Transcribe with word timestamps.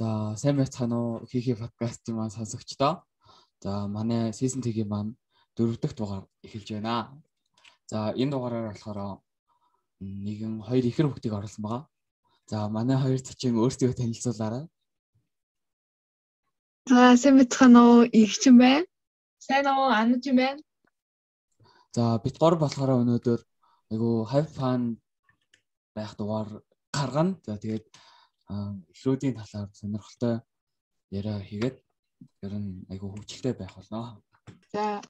За 0.00 0.34
сайн 0.40 0.56
байцгаана 0.56 0.96
уу 0.96 1.26
хийхи 1.28 1.52
подкастын 1.60 2.16
маань 2.16 2.32
сонсогчдоо. 2.32 3.04
За 3.60 3.86
манай 3.86 4.32
season 4.32 4.64
3-ийн 4.64 4.88
маань 4.88 5.12
дөрөв 5.56 5.76
дэх 5.76 5.92
дугаар 5.92 6.24
эхэлж 6.40 6.68
байна. 6.72 7.20
За 7.90 7.98
энэ 8.16 8.32
дугаараар 8.32 8.72
болохоор 8.72 9.20
нэгэн 10.00 10.64
хоёр 10.64 10.84
ихэр 10.88 11.06
хүүхдийг 11.08 11.36
оруулсан 11.36 11.62
байгаа. 11.64 11.84
За 12.48 12.68
манай 12.76 12.96
хоёр 12.96 13.20
зочин 13.20 13.60
өөрсдөө 13.60 13.92
танилцуулаарай. 14.00 14.64
За 16.88 17.00
сайн 17.20 17.36
байцгаана 17.36 17.80
уу 17.84 18.08
игчин 18.08 18.56
байна. 18.56 18.88
Сайн 19.36 19.68
уу 19.68 19.92
анаж 20.00 20.24
юм 20.24 20.36
байна. 20.40 20.62
За 21.92 22.16
бит 22.24 22.40
гор 22.40 22.56
болохоор 22.56 23.04
өнөөдөр 23.04 23.40
айгу 23.92 24.24
have 24.32 24.48
fun 24.56 24.96
байх 25.92 26.16
дугаар 26.16 26.48
гаргана. 26.88 27.36
За 27.44 27.60
тэгээд 27.60 27.84
эхлүүдийн 28.92 29.34
талаар 29.38 29.68
сонирхолтой 29.74 30.34
яриа 31.10 31.38
хийгээд 31.40 31.76
ер 32.46 32.52
нь 32.58 32.84
айгу 32.92 33.10
хөвчлөлтэй 33.10 33.54
байх 33.54 33.74
болно. 33.76 34.22
За 34.72 35.00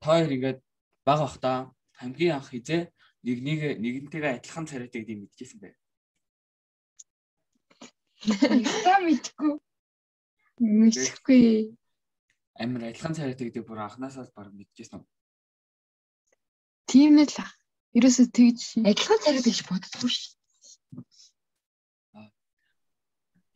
та 0.00 0.06
хоёр 0.06 0.30
ингээд 0.36 0.58
баг 1.06 1.18
бахта 1.22 1.50
хамгийн 1.98 2.36
анх 2.36 2.50
хизээ 2.50 2.92
нэг 3.26 3.38
нэг 3.42 3.60
нэгнтэйгээ 3.82 4.36
адилхан 4.38 4.66
царайтай 4.70 5.02
гэдгийг 5.02 5.20
мэдчихсэн 5.22 5.58
бай. 5.62 5.72
Та 8.86 8.98
мэдгүй. 9.02 9.50
Мэдгүй. 10.60 11.42
Амар 12.60 12.82
адилхан 12.90 13.14
царайтай 13.16 13.48
гэдэг 13.48 13.66
бүр 13.66 13.82
анханасаа 13.82 14.30
баг 14.36 14.52
мэдчихсэн 14.54 15.00
үү? 15.00 15.08
Тийм 16.86 17.18
л 17.18 17.36
ах. 17.42 17.52
Ерөөсөө 17.96 18.26
тэгж 18.30 18.60
адилхан 18.84 19.18
царайтай 19.24 19.50
гэж 19.50 19.60
боддоггүй 19.66 20.10
ш. 20.12 20.35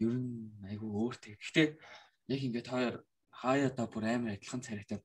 Ер 0.01 0.17
нь 0.17 0.53
айгүй 0.65 0.91
өөртэй. 0.91 1.37
Гэхдээ 1.37 1.69
яг 2.33 2.41
ингээд 2.41 2.69
хоёр 2.73 2.95
хаяада 3.29 3.85
бүр 3.89 4.05
амар 4.09 4.35
адилхан 4.37 4.65
царайтай 4.65 4.99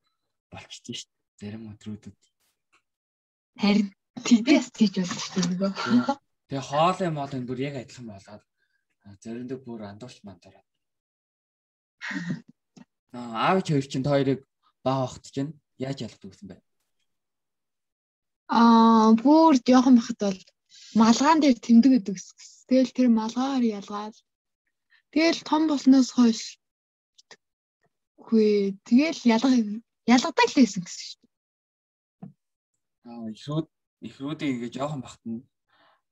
болчихсон 0.52 0.96
шүү 0.96 1.10
дээ. 1.12 1.40
Зарим 1.40 1.64
өдрүүдэд. 1.72 2.20
Харин 3.60 3.90
тиймээс 4.24 4.68
тийж 4.72 4.94
болчихсон 5.04 5.44
нөгөө. 5.52 5.72
Тэгээ 6.48 6.68
хоолой 6.70 7.10
моол 7.12 7.34
энэ 7.36 7.50
бүр 7.50 7.60
яг 7.68 7.76
адилхан 7.84 8.08
болоод 8.08 8.44
заримдаа 9.24 9.60
бүр 9.60 9.82
андуурч 9.92 10.18
мандураад. 10.24 10.68
Аа 13.16 13.52
аав 13.52 13.60
ч 13.64 13.68
хоёр 13.74 13.88
чинь 13.88 14.08
хоёрыг 14.08 14.42
баа 14.86 15.06
вахт 15.06 15.26
чинь 15.36 15.58
яаж 15.78 15.98
ялгадаг 16.06 16.30
гэсэн 16.32 16.48
бэ? 16.50 16.58
Аа 18.48 19.12
бүр 19.20 19.54
жоохон 19.60 19.96
бахад 20.00 20.20
бол 20.22 20.42
малгаан 21.02 21.40
дээр 21.42 21.58
тэмдэг 21.60 22.14
ус. 22.14 22.26
Тэгэл 22.70 22.96
тэр 22.98 23.10
малгаагаар 23.10 23.66
ялгаад 23.80 24.16
Тэгэл 25.16 25.48
том 25.48 25.72
болсноос 25.72 26.12
хойш 26.12 26.60
Хөөе. 28.26 28.74
Тэгэл 28.84 29.22
ялга 29.30 29.50
ялгадаг 30.10 30.48
л 30.50 30.58
байсан 30.58 30.82
гэсэн 30.82 31.06
шүү 31.06 31.20
дээ. 31.22 31.32
Аа 33.06 33.30
ихрүүд 33.30 33.68
ихрүүдээ 34.02 34.50
ингээ 34.54 34.74
жоохон 34.74 35.02
бахт 35.06 35.22
нь 35.30 35.46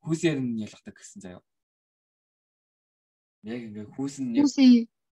хүүсээр 0.05 0.37
нь 0.37 0.61
ялгадаг 0.61 0.93
гэсэн 0.93 1.19
заяа. 1.25 1.41
Яг 3.49 3.61
ингээ 3.65 3.85
хүүс 3.97 4.15
нь 4.21 4.37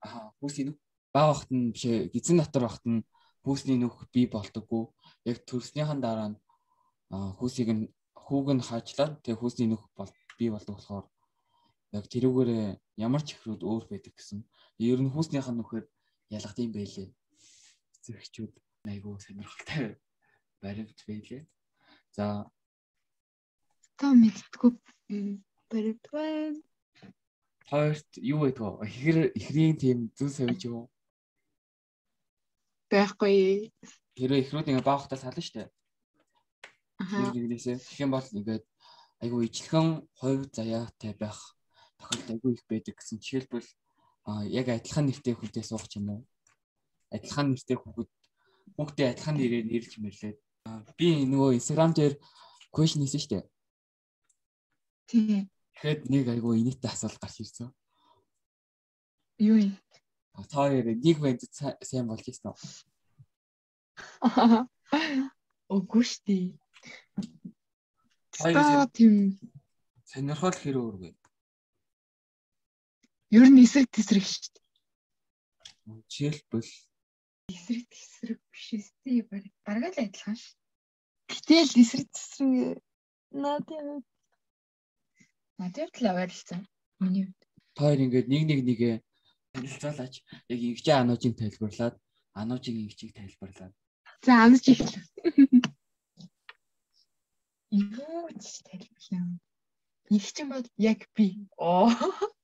аа 0.02 0.34
хүүсийн 0.42 0.74
нүх 0.74 0.78
баа 1.14 1.26
бахт 1.30 1.50
нь 1.54 1.70
биш 1.70 1.86
гизэн 2.10 2.42
дотор 2.42 2.66
бахт 2.66 2.84
нь 2.90 3.06
хүүсний 3.46 3.78
нүх 3.78 4.10
бий 4.10 4.26
болдоггүй. 4.26 4.84
Яг 5.30 5.46
төрснийхэн 5.46 6.02
дараа 6.02 6.34
нь 6.34 6.36
хүүсийг 7.38 7.68
нь 7.78 7.84
хүүг 8.26 8.46
нь 8.58 8.66
хаажлаад 8.66 9.22
тэгээ 9.22 9.38
хүүсний 9.38 9.68
нүх 9.70 9.86
бол 9.94 10.10
бий 10.38 10.50
болдог 10.50 10.74
болохоор 10.74 11.06
яг 11.92 12.04
тэрүүгээр 12.04 12.50
ямар 13.00 13.22
ч 13.24 13.32
ихрүүд 13.36 13.62
өөр 13.64 13.84
байдаг 13.88 14.12
гэсэн. 14.12 14.44
Ер 14.78 15.00
нь 15.00 15.12
хүүснийхэн 15.12 15.56
нөхөр 15.56 15.84
ялгад 16.28 16.58
юм 16.60 16.72
байлээ. 16.76 17.08
Зэрэгчүүд 18.04 18.52
айгүй 18.88 19.14
сонирхолтой 19.20 19.96
баримт 20.60 21.00
байлээ. 21.08 21.42
За 22.12 22.44
та 23.96 24.12
мэдтгүү 24.12 24.70
баримт 25.72 26.04
байна. 26.12 26.60
Хоёрт 27.68 28.10
юу 28.16 28.44
байдгаа? 28.44 28.84
Ихэр 28.84 29.32
ихрийн 29.36 29.76
тийм 29.76 29.98
зүн 30.16 30.30
савж 30.32 30.60
юу? 30.68 30.88
Байхгүй. 32.88 33.68
Тэр 34.16 34.30
ихрүүд 34.40 34.72
ингээ 34.72 34.88
баахтаа 34.88 35.20
сална 35.20 35.44
штэ. 35.44 35.68
Аа. 37.00 37.28
Нэгнээсээ 37.32 37.76
тэгэх 37.76 38.00
юм 38.04 38.12
бол 38.16 38.24
ингээд 38.24 38.64
айгүй 39.20 39.40
ижлэхэн 39.52 39.88
хувь 40.16 40.44
заяатай 40.48 41.12
байх 41.12 41.57
тохиолдол 41.98 42.34
айгүй 42.34 42.52
их 42.54 42.64
байдаг 42.70 42.94
гэсэн. 42.96 43.18
Жишээлбэл 43.18 43.68
яг 44.54 44.66
адилхан 44.70 45.06
нэртэй 45.06 45.34
хүнтэй 45.34 45.64
суух 45.66 45.84
юм 45.98 46.08
уу? 46.08 46.22
Адилхан 47.10 47.52
нэртэй 47.52 47.76
хүүхэд 47.78 48.10
хүүхдээ 48.78 49.06
адилхан 49.12 49.36
нэрээр 49.36 49.66
нэрлж 49.66 49.92
мэрлээд 49.98 50.38
би 50.98 51.08
нөгөө 51.26 51.58
Instagram 51.58 51.92
дээр 51.94 52.14
question 52.70 53.02
хийсэн 53.02 53.20
шүү 53.20 53.32
дээ. 53.34 53.44
Тийм. 55.10 55.50
Тэгэхэд 55.78 56.02
нэг 56.12 56.26
айгүй 56.28 56.54
инээтэй 56.62 56.90
асуулт 56.90 57.18
гарч 57.18 57.36
ирсэн. 57.42 57.72
Юу 59.42 59.58
юм? 59.58 59.74
Та 60.34 60.68
хоёр 60.68 60.86
нэг 60.94 61.16
банд 61.18 61.42
сайн 61.82 62.06
болж 62.06 62.26
ирсэн 62.28 62.52
үү? 62.52 62.58
Үгүй 65.74 66.04
шүү 66.06 66.22
дээ. 66.28 66.46
Хоёр 68.38 68.86
тийм 68.94 69.34
сонирхол 70.08 70.56
хэр 70.56 70.76
өөргөө. 70.80 71.12
Ер 73.30 73.44
нь 73.52 73.60
эсрэг 73.60 73.92
тесрэг 73.92 74.24
шүү 74.24 74.56
дээ. 74.56 74.64
Жишээлбэл 76.08 76.72
эсрэг 77.52 77.84
тесрэг 77.92 78.40
биш 78.48 78.66
үстэй 78.76 79.20
баг 79.28 79.44
бараг 79.68 79.92
л 79.92 80.00
адилхан 80.00 80.36
ш. 80.40 80.56
Гэтэл 81.28 81.76
эсрэг 81.76 82.08
тесрэг 82.08 82.80
наад 83.36 83.68
яа. 83.68 84.00
Надад 85.60 85.92
л 86.00 86.08
аваарлцсан. 86.08 86.64
Миний 87.04 87.28
хувьд. 87.28 87.42
та 87.76 87.84
хоёр 87.84 88.00
ингээд 88.00 88.32
нэг 88.32 88.42
нэг 88.48 88.60
нэгэ 88.64 88.90
танилцуулаач. 89.52 90.14
Яг 90.48 90.60
ингэжээ 90.64 90.96
ануужийг 90.96 91.36
тайлбарлаад 91.36 91.94
ануужийн 92.32 92.80
ингэжийг 92.82 93.12
тайлбарлаад. 93.12 93.74
За 94.24 94.32
амж 94.44 94.64
ихлээ. 94.72 95.04
Юу 97.76 98.24
ч 98.40 98.64
тайлбарлаа. 98.64 99.36
Их 100.16 100.26
ч 100.32 100.36
юм 100.40 100.48
бол 100.56 100.66
яг 100.80 101.00
би. 101.12 101.44
Оо. 101.60 101.92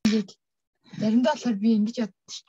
Тэгээд 0.05 0.31
Заримдаа 1.00 1.34
болохоор 1.34 1.56
би 1.62 1.71
ингэж 1.78 1.97
яддаг 2.05 2.31
шүү. 2.31 2.49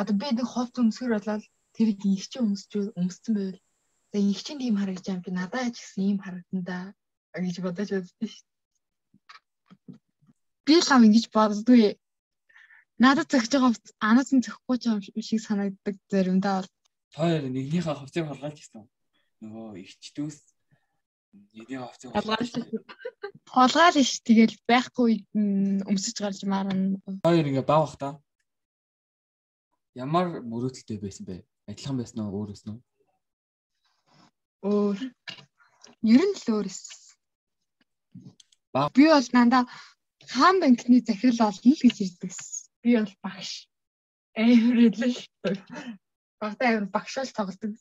Одоо 0.00 0.14
би 0.20 0.28
нэг 0.34 0.46
ховц 0.50 0.74
өмсгөр 0.82 1.12
болоод 1.14 1.44
тэрийг 1.76 2.00
их 2.06 2.26
чинь 2.30 2.46
өмсч 2.46 2.70
өмссөн 3.00 3.34
байвал 3.34 3.60
за 4.14 4.18
их 4.18 4.40
чинь 4.46 4.62
ийм 4.62 4.76
харагдаж 4.78 5.06
байгаа 5.06 5.18
юм 5.18 5.24
чи 5.26 5.30
надад 5.34 5.74
ч 5.74 5.76
гэсэн 5.82 6.02
ийм 6.06 6.18
харагдана 6.22 6.62
да 6.62 6.78
гэж 7.42 7.56
бодож 7.66 7.88
байдаг 7.90 8.30
шүү. 8.30 8.46
Би 10.64 10.74
л 10.78 10.92
ам 10.94 11.06
ингэж 11.06 11.26
боддгүй. 11.34 11.98
Надад 13.02 13.26
зөгж 13.26 13.50
байгаа 13.50 13.70
ховц 13.74 13.86
анаас 13.98 14.30
нь 14.30 14.44
зөхгүй 14.46 14.76
ч 14.78 14.84
юм 14.86 14.98
шиг 15.02 15.40
санагддаг 15.42 15.94
заримдаа 16.10 16.62
бол. 16.62 16.70
Хоёр 17.18 17.42
нэгнийхээ 17.50 17.98
ховцыг 17.98 18.24
холгааж 18.30 18.54
гисэн. 18.54 18.86
Нөгөө 19.42 19.82
ихчдүүс 19.82 20.38
нэгний 21.58 21.78
ховцыг 21.82 22.14
холгааж 22.14 22.50
Холгаал 23.50 23.96
ш 24.02 24.22
тэгэл 24.24 24.56
байхгүй 24.68 25.26
өмсөж 25.34 26.16
гарч 26.20 26.40
марна. 26.48 26.98
Хоёр 27.24 27.46
ингээ 27.48 27.66
бав 27.66 27.84
бах 27.84 27.96
та. 28.00 28.08
Ямар 29.94 30.42
мөрөөдөлтэй 30.42 30.98
байсан 30.98 31.24
бэ? 31.28 31.44
Адилхан 31.70 31.96
байсан 32.00 32.24
уу 32.24 32.34
өөр 32.34 32.50
уу? 32.50 32.80
Өөр. 34.64 34.98
Ер 36.02 36.22
нь 36.24 36.36
л 36.40 36.46
өөр 36.50 36.66
эс. 36.66 37.14
Баг. 38.72 38.90
Би 38.96 39.06
бол 39.06 39.28
нандаа 39.36 39.68
хаан 40.32 40.58
банкны 40.60 40.98
захирал 41.04 41.52
олно 41.52 41.70
л 41.72 41.82
гэж 41.84 41.96
ирдэг. 42.00 42.32
Би 42.82 42.96
бол 42.96 43.14
багш. 43.22 43.68
Эврэдэл. 44.34 45.20
Багтаа 46.40 46.68
эвэр 46.72 46.86
багшаал 46.90 47.30
тоглодог. 47.30 47.76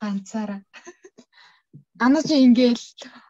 Ганцаараа. 0.00 0.62
Анаа 2.00 2.22
чи 2.22 2.38
ингээл 2.46 2.80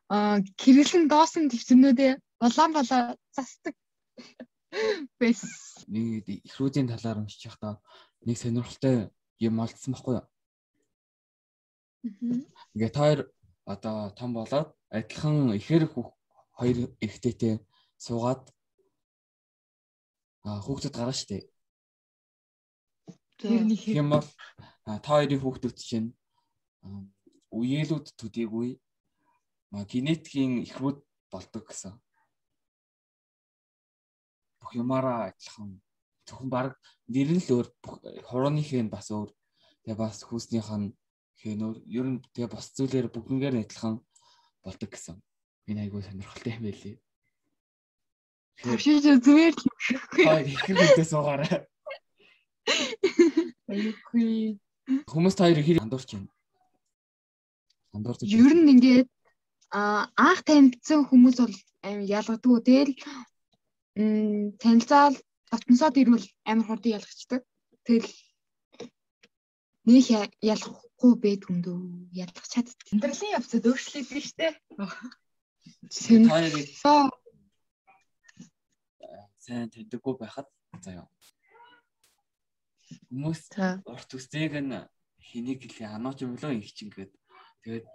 хэрэглэн 0.09 1.05
доосон 1.13 1.53
төвчнүүдээ 1.53 2.13
улаан 2.41 2.73
болоо 2.73 3.03
засдаг 3.37 3.75
бэс. 5.21 5.85
Нэг 5.89 6.25
их 6.29 6.55
рүүдийн 6.57 6.89
талаар 6.89 7.21
уншиж 7.21 7.45
байхдаа 7.45 7.77
нэг 8.25 8.37
сонирхолтой 8.41 9.13
юм 9.39 9.61
олдсон 9.61 9.93
байхгүй 9.93 10.15
юу? 10.17 10.27
Ингээ 12.75 12.93
таар 12.95 13.19
одоо 13.69 14.11
том 14.17 14.33
болоод 14.33 14.73
адилхан 14.89 15.53
ихэр 15.61 15.93
хоёр 15.93 16.79
эрэгтэйтэй 17.05 17.61
суугаад 18.01 18.49
а 20.49 20.61
хүүхдүүд 20.65 20.95
гараа 20.97 21.13
штэ. 21.13 21.45
Тийм 23.39 24.09
бол 24.09 24.25
та 24.85 24.99
хоёрын 25.05 25.43
хүүхдүүд 25.43 25.77
чинь 25.77 26.09
үеэлүүд 27.53 28.07
төдийгүй 28.19 28.81
генетикийн 29.73 30.65
ихрүүд 30.65 30.99
болдог 31.33 31.65
гэсэн. 31.69 31.95
бүх 34.69 34.77
юмараа 34.77 35.33
адилхан 35.33 35.81
зөвхөн 36.29 36.51
баг 36.53 36.77
нэр 37.09 37.31
нь 37.33 37.41
л 37.41 37.49
өөр 37.57 37.67
хурууных 38.29 38.69
нь 38.77 38.93
бас 38.93 39.09
өөр 39.09 39.31
тэгээ 39.85 39.97
бас 39.97 40.17
хүүснийх 40.29 40.69
нь 40.77 40.93
хэн 41.41 41.65
өөр 41.65 41.77
ер 41.89 42.07
нь 42.13 42.21
тэгээ 42.35 42.53
бас 42.53 42.67
зүйлээр 42.77 43.09
бүгднгээр 43.09 43.55
нь 43.57 43.65
адилхан 43.65 43.95
болдог 44.61 44.91
гэсэн. 44.93 45.17
Энэ 45.73 45.89
айгүй 45.89 46.03
сонирхолтой 46.05 46.53
юм 46.53 46.65
байлээ. 46.69 46.97
Тавшиж 48.61 49.05
зүгээр 49.25 49.55
юм 49.57 49.77
шиг. 49.81 50.03
Хаа 50.27 50.45
их 50.45 50.61
хэрэгтэй 50.69 51.07
суугаарай. 51.09 51.65
Аюугүй. 53.73 54.61
Хүмүүс 55.09 55.35
та 55.37 55.49
хоёрыг 55.49 55.65
хэрэг 55.65 55.85
андуурч 55.85 56.11
байна. 56.13 56.33
Андуурч. 57.97 58.21
Ер 58.27 58.53
нь 58.53 58.73
ингээд 58.75 59.09
анх 59.73 60.41
танилцсан 60.49 61.05
хүмүүс 61.09 61.37
бол 61.43 61.57
аим 61.85 62.01
ялгадгүй. 62.05 62.59
Тэгэл 62.65 62.95
танилцаал 64.63 65.17
татнасаад 65.51 65.97
ирвэл 66.01 66.27
амар 66.45 66.67
хурдан 66.67 66.97
ялгчдаг. 66.99 67.43
Тэгэл 67.85 68.11
нэг 69.89 70.05
ялахгүй 70.41 71.13
байд 71.21 71.43
хүндөө 71.45 71.79
ялгах 72.13 72.47
чаддаг. 72.49 72.77
Амьдралын 72.93 73.35
явцад 73.37 73.69
өөрчлөгдсөн 73.69 74.23
шүү 74.25 74.37
дээ. 74.41 74.53
Хоёрыг 76.29 76.69
сайн 79.49 79.69
мэддэггүй 79.73 80.15
байхад 80.21 80.49
заяа. 80.85 81.09
Хүмүүс 83.09 83.43
урт 83.89 84.11
үстэйг 84.17 84.53
нь 84.61 84.77
хэнийг 85.29 85.61
хэлээ 85.65 85.89
анаач 85.97 86.25
юм 86.25 86.37
лөө 86.37 86.53
их 86.61 86.73
чинь 86.77 86.93
гээд 86.93 87.13
тэгээд 87.65 87.87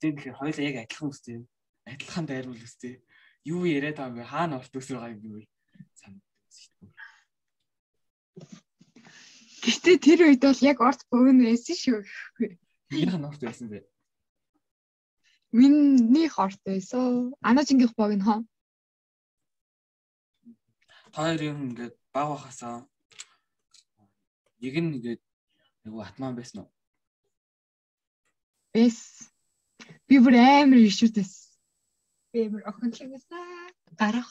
үстэй 0.00 0.16
гэхээр 0.16 0.40
хоёулаа 0.40 0.64
яг 0.64 0.76
адилхан 0.80 1.12
үстэй. 1.12 1.44
Адилхан 1.84 2.24
дайрвал 2.24 2.56
үстэй. 2.56 3.04
Юу 3.44 3.68
яриад 3.68 4.00
байгаа 4.00 4.08
юм 4.08 4.16
бэ? 4.16 4.24
Хаана 4.32 4.56
урт 4.56 4.72
үс 4.72 4.88
байгаа 4.88 5.12
юм 5.12 5.20
бэ? 5.20 5.44
Санагдсан. 6.00 6.88
Гэхдээ 9.60 9.96
тэр 10.00 10.20
үед 10.24 10.40
бол 10.40 10.60
яг 10.64 10.80
орц 10.80 11.04
богино 11.12 11.44
байсан 11.44 11.76
шүү. 11.76 12.00
Энэ 12.96 13.12
хаан 13.12 13.28
орц 13.28 13.44
байсан 13.44 13.68
бэ? 13.68 13.84
Миний 15.52 16.28
хорт 16.32 16.60
байсан. 16.64 17.36
Анаажингийнх 17.44 17.92
богино 17.92 18.24
хоо. 18.24 18.40
Хоёр 21.12 21.40
юм 21.44 21.76
ингээд 21.76 21.92
баг 22.08 22.26
бахасаа 22.32 22.88
нэг 24.64 24.74
нь 24.80 24.96
ингээд 24.96 25.20
нөгөө 25.84 26.02
атман 26.08 26.32
байсан 26.40 26.64
уу? 26.64 26.72
Бэс. 28.72 29.28
Би 30.08 30.16
бүр 30.18 30.34
амар 30.38 30.80
ишүүдэс. 30.84 31.32
Би 32.32 32.46
амар 32.46 32.62
охинлогсаа 32.70 33.70
гарах. 33.98 34.30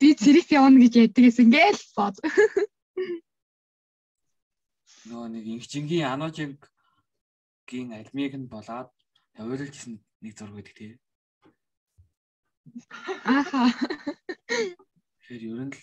Би 0.00 0.14
цэрэг 0.14 0.48
явна 0.52 0.80
гэж 0.82 0.94
яддагээс 1.04 1.38
ингээл 1.44 1.82
бод. 1.96 2.16
Нөгөө 5.08 5.28
нэг 5.36 5.44
инхчингийн 5.54 6.08
аножингийн 6.08 7.90
альмиг 7.92 8.32
нь 8.36 8.48
болоод 8.48 8.88
тавиулжсэн 9.36 10.00
нэг 10.24 10.32
зураг 10.36 10.56
байдаг 10.56 10.74
тий. 10.76 10.92
Ааха. 13.28 13.68
Тэгэхээр 15.20 15.42
ер 15.52 15.60
нь 15.68 15.74
л 15.76 15.82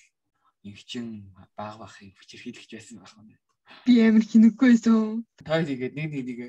инхчин 0.66 1.30
баг 1.58 1.78
бахыг 1.78 2.18
хүчирхийлж 2.18 2.70
байсан 2.74 2.98
байх 3.02 3.14
юм 3.14 3.30
байна. 3.30 3.42
Би 3.86 3.94
амар 4.02 4.26
хинэггүй 4.26 4.70
байсан. 4.74 5.26
Той 5.38 5.62
тэгээд 5.70 5.94
нэг 5.98 6.10
нэг 6.14 6.26
нэг 6.30 6.40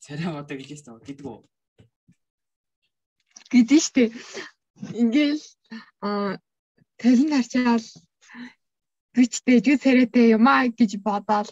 царай 0.00 0.28
модоо 0.32 0.56
гэж 0.56 0.68
хэлсэн 0.72 1.00
гэдэг 1.04 1.26
үү? 1.28 1.40
Гэдэг 3.52 3.80
штэ. 3.84 4.04
Ингээл 5.02 5.44
аа 6.00 6.40
талын 7.00 7.30
харчаал 7.36 7.84
бичтэй 9.14 9.58
жүү 9.64 9.76
царайтай 9.84 10.26
юм 10.36 10.48
аа 10.48 10.72
гэж 10.72 10.96
бодоол 11.06 11.50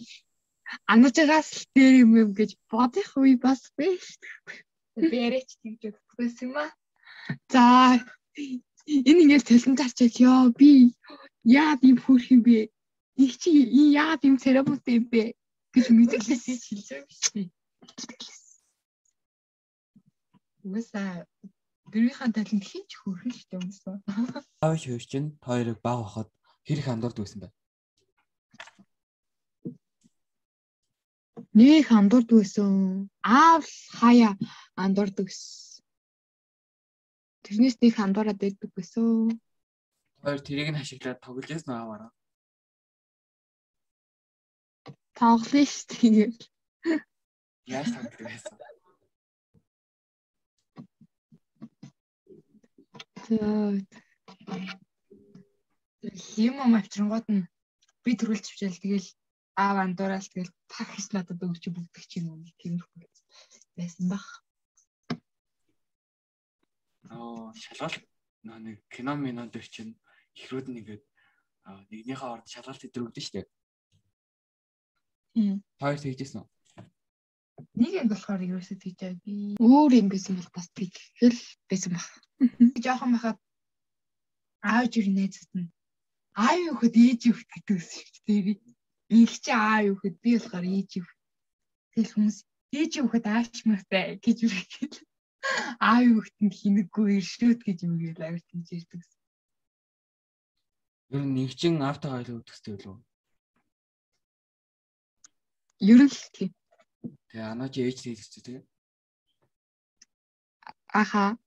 анажгаас 0.93 1.49
л 1.61 1.65
дээр 1.77 1.95
юм 2.05 2.13
юм 2.23 2.31
гэж 2.39 2.51
бодох 2.73 3.11
үе 3.21 3.37
бас 3.45 3.61
биш. 3.77 4.07
Бэрэч 4.97 5.49
гэж 5.61 5.81
бодсон 6.17 6.49
юм 6.49 6.55
аа. 6.63 6.71
За 7.53 7.63
энэ 9.07 9.21
ингээл 9.23 9.49
талын 9.49 9.77
харчаал 9.77 10.17
ёо 10.31 10.43
би 10.59 10.97
яа 11.45 11.77
би 11.83 11.89
хүрх 12.03 12.27
юм 12.35 12.41
бэ? 12.47 12.73
Их 13.25 13.33
чи 13.41 13.51
яа 13.93 14.17
юм 14.29 14.37
царапут 14.43 14.83
юм 14.89 15.05
бэ 15.13 15.37
гэж 15.75 15.85
мэдэглээсэй 15.97 16.57
хэлж 16.65 16.87
байгаа 16.89 17.09
биш 17.09 17.25
үү? 17.37 17.47
Дөрвийнхаа 21.91 22.31
талент 22.31 22.65
хинч 22.71 22.91
хөрхөн 23.03 23.33
шүү 23.35 23.47
дээ 23.51 23.61
юмсан. 23.61 23.97
Аав 24.63 24.77
шүү 24.79 24.99
чинь 25.11 25.35
хоёрыг 25.43 25.79
баг 25.83 25.99
хахад 26.07 26.29
хэрэг 26.67 26.87
андуурд 26.87 27.19
байсан 27.19 27.41
бай. 27.43 27.53
Нэг 31.59 31.91
андуурд 31.91 32.31
байсан. 32.31 33.11
Аав 33.27 33.67
хаяа 33.99 34.39
андуурд 34.79 35.17
гэсэн. 35.19 35.83
Тэрнээс 37.43 37.77
нэг 37.83 37.95
андуураад 37.99 38.39
байдаг 38.39 38.71
байсан. 38.71 39.35
Хоёр 40.23 40.41
тэрийг 40.47 40.71
нь 40.71 40.79
хашиглаад 40.79 41.19
тоглож 41.19 41.51
ясан 41.51 41.75
ааваараа. 41.75 42.11
Тоглоно 45.19 45.67
шүү 45.67 45.87
дээ. 45.91 46.31
Яаж 47.67 47.89
тоглох 47.91 48.23
байсан? 48.23 48.70
Юм 53.31 53.87
юм 56.59 56.75
авчирнгууд 56.75 57.27
нь 57.31 57.47
би 58.03 58.11
төрүүлж 58.19 58.43
чивчээл 58.43 58.83
тэгэл 58.83 59.09
аав 59.55 59.77
андуураал 59.87 60.27
тэгэл 60.27 60.51
тагч 60.67 61.15
надад 61.15 61.39
өгч 61.39 61.71
бүгдэх 61.71 62.05
чинь 62.11 62.27
юм 62.27 62.43
тиймэрхүү 62.59 63.07
байсан 63.79 64.07
баг. 64.11 64.27
Аа 67.07 67.55
шалгал 67.55 67.97
нэг 68.43 68.83
кино 68.91 69.15
минод 69.15 69.55
дээр 69.55 69.69
чинь 69.71 69.95
ихрүүд 70.35 70.67
нэгээд 70.75 71.03
нэгнийхээ 71.91 72.31
орд 72.35 72.47
шалгалт 72.51 72.87
өдрөгдөн 72.87 73.25
штэ. 73.27 73.47
Тийм. 75.35 75.63
Хоёр 75.79 75.99
тэгжсэн 76.03 76.43
үү? 76.43 76.49
Нэг 77.81 77.93
юм 77.97 78.09
болохоор 78.13 78.41
ерөөсөө 78.45 78.77
тэгжээ 78.77 79.13
би. 79.25 79.57
Өөр 79.57 79.93
юм 80.01 80.09
байсан 80.13 80.37
бол 80.37 80.51
бас 80.53 80.69
тэгхэл 80.77 81.41
байсан 81.65 81.97
баг. 81.97 82.07
Жохон 82.85 83.17
байхад 83.17 83.39
аав 84.61 84.85
жир 84.93 85.09
найзууд 85.09 85.53
нь 85.57 85.73
аав 86.37 86.59
юу 86.61 86.75
хөд 86.77 86.95
ээж 86.95 87.21
юу 87.33 87.37
гэдэг 87.41 87.77
гэсэн 87.81 88.05
шүү 88.05 88.25
дээ. 88.29 88.61
Их 89.21 89.33
чи 89.43 89.51
аав 89.51 89.83
юу 89.91 89.97
хөд 89.99 90.15
би 90.23 90.31
болохоор 90.37 90.67
ээж 90.69 90.91
юу. 91.01 91.09
Тэгэл 91.93 92.13
хүмүүс 92.15 92.39
ээж 92.79 92.93
юу 93.01 93.09
хөд 93.11 93.25
аашмартай 93.27 94.07
гэж 94.25 94.39
үргэлж 94.47 94.95
аав 95.89 96.03
юу 96.05 96.21
хөд 96.23 96.53
хинэггүй 96.61 97.09
иршүүд 97.19 97.61
гэж 97.67 97.79
юм 97.89 97.95
гээл 97.99 98.25
авир 98.29 98.43
тийж 98.47 98.69
ирдэг. 98.77 99.03
Ер 101.11 101.25
нь 101.27 101.35
нэгчин 101.35 101.83
автогаа 101.83 102.23
илүү 102.23 102.39
өдөхтэй 102.45 102.73
болов 102.77 102.95
уу? 102.95 103.03
Ер 105.81 106.01
нь 106.07 106.13
л 106.13 106.21
тийм. 106.37 106.53
Тэгээ 107.03 107.47
анаа 107.53 107.69
чи 107.73 107.81
ээж 107.87 107.99
хэлчихсэн 108.03 108.43
тэгээ. 108.45 108.65
Аха. 110.93 111.39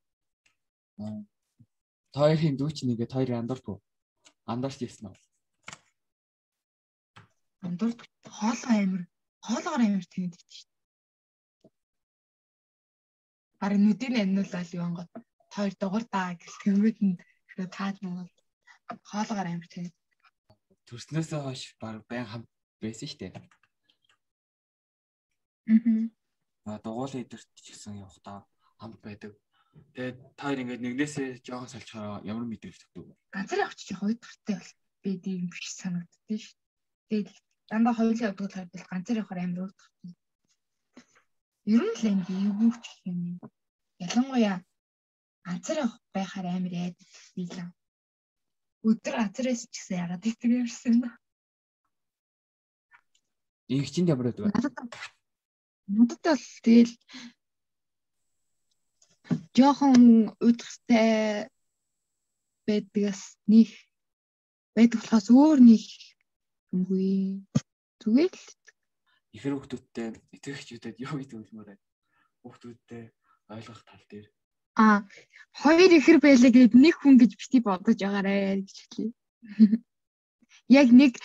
Хоёрын 2.15 2.55
дүүч 2.57 2.77
нэгээд 2.87 3.11
хоёрын 3.13 3.41
андууртгүй. 3.43 3.77
Андуурч 4.47 4.79
ирсэн 4.85 5.11
үү? 5.11 5.17
Андуурт 7.67 7.99
хоолоо 8.37 8.71
амир 8.71 9.03
хоолоогоор 9.43 9.83
амир 9.83 10.05
тэнэдэг 10.07 10.41
чинь. 10.51 10.71
Бараг 13.59 13.79
нүдийн 13.81 14.15
амнуулаад 14.23 14.69
юу 14.75 14.83
ангот 14.87 15.09
хоёр 15.55 15.73
дугаар 15.79 16.05
даа 16.11 16.29
гэх 16.39 16.55
юмуд 16.71 16.97
нь 17.03 17.19
тааж 17.75 17.95
мөн 18.03 18.27
хоолоогоор 19.11 19.49
амир 19.51 19.67
тэнэдэг. 19.71 20.03
Төрснөөсөө 20.87 21.39
хойш 21.43 21.63
баг 21.81 22.03
байн 22.07 22.27
хамт 22.27 22.47
байсан 22.83 23.07
шүү 23.07 23.19
дээ. 23.19 23.62
Аа. 26.65 26.79
Дугуулын 26.83 27.23
эдэрт 27.23 27.47
ч 27.55 27.71
гэсэн 27.71 28.03
явахдаа 28.03 28.47
хамт 28.79 28.99
байдаг. 29.03 29.31
Тэгээд 29.95 30.17
та 30.37 30.43
хоёр 30.47 30.59
ингээд 30.63 30.83
нэгнээсээ 30.83 31.27
жоохон 31.45 31.69
салчхаараа 31.71 32.21
ямар 32.23 32.45
мэдрэмж 32.47 32.77
тогтов? 32.77 33.15
Ганцаар 33.33 33.65
явчих 33.67 33.99
дахьтай 33.99 34.55
бол 34.59 34.71
би 35.03 35.11
тийм 35.19 35.49
биш 35.49 35.67
санагддээ 35.81 36.39
шүү. 36.39 36.57
Тэгээд 37.09 37.29
дандаа 37.69 37.93
хоёулаа 37.97 38.27
явдаг 38.29 38.49
тал 38.53 38.89
ганцаар 38.91 39.19
явахаар 39.21 39.43
амар 39.43 39.61
уудаг. 39.65 39.89
Ер 41.65 41.83
нь 41.83 41.95
л 41.99 42.05
энэ 42.11 42.25
юу 42.47 42.71
ч 42.83 42.85
юм. 43.09 43.39
Ялангуяа 44.03 44.57
ганцаар 45.47 45.79
явах 45.83 45.97
байхаар 46.15 46.47
амар 46.53 46.73
айдаг 46.73 47.07
билээ. 47.35 47.69
Өдөр 48.87 49.15
газраас 49.19 49.61
ч 49.67 49.73
гэсэн 49.73 49.97
ягаад 50.03 50.27
их 50.27 50.37
тэр 50.37 50.51
ярьсан 50.63 50.93
юм. 51.01 51.11
Их 53.67 53.89
чинь 53.91 54.11
ямар 54.11 54.31
байдаг? 54.31 54.53
Надад 55.87 56.21
бол 56.23 56.45
тэгэл 56.63 56.95
жоохон 59.55 60.31
удахтай 60.39 61.49
байдгаас 62.67 63.35
нэг 63.51 63.69
байдаг 64.75 64.99
болохоос 65.03 65.27
өөр 65.29 65.59
нэг 65.59 65.83
юмгүй. 66.71 67.43
Зүгээр 67.99 68.31
л 68.31 68.47
ихэр 69.35 69.53
хүүхдүүдтэй 69.57 70.07
итгэгчүүдэд 70.37 70.95
юу 71.03 71.15
гэдэг 71.19 71.37
үлмээр. 71.41 71.79
Хүүхдүүдтэй 72.41 73.03
ойлгох 73.51 73.81
тал 73.83 74.05
дээр. 74.07 74.27
А 74.79 75.05
хоёр 75.51 75.91
ихэр 75.93 76.17
байлаа 76.23 76.51
гэд 76.53 76.73
нэг 76.73 76.95
хүн 76.97 77.19
гэж 77.19 77.31
бити 77.37 77.59
бодож 77.59 77.97
байгаарэ 77.99 78.63
гэж 78.63 78.77
хэлье. 78.77 79.09
Яг 80.81 80.87
нэг 80.95 81.19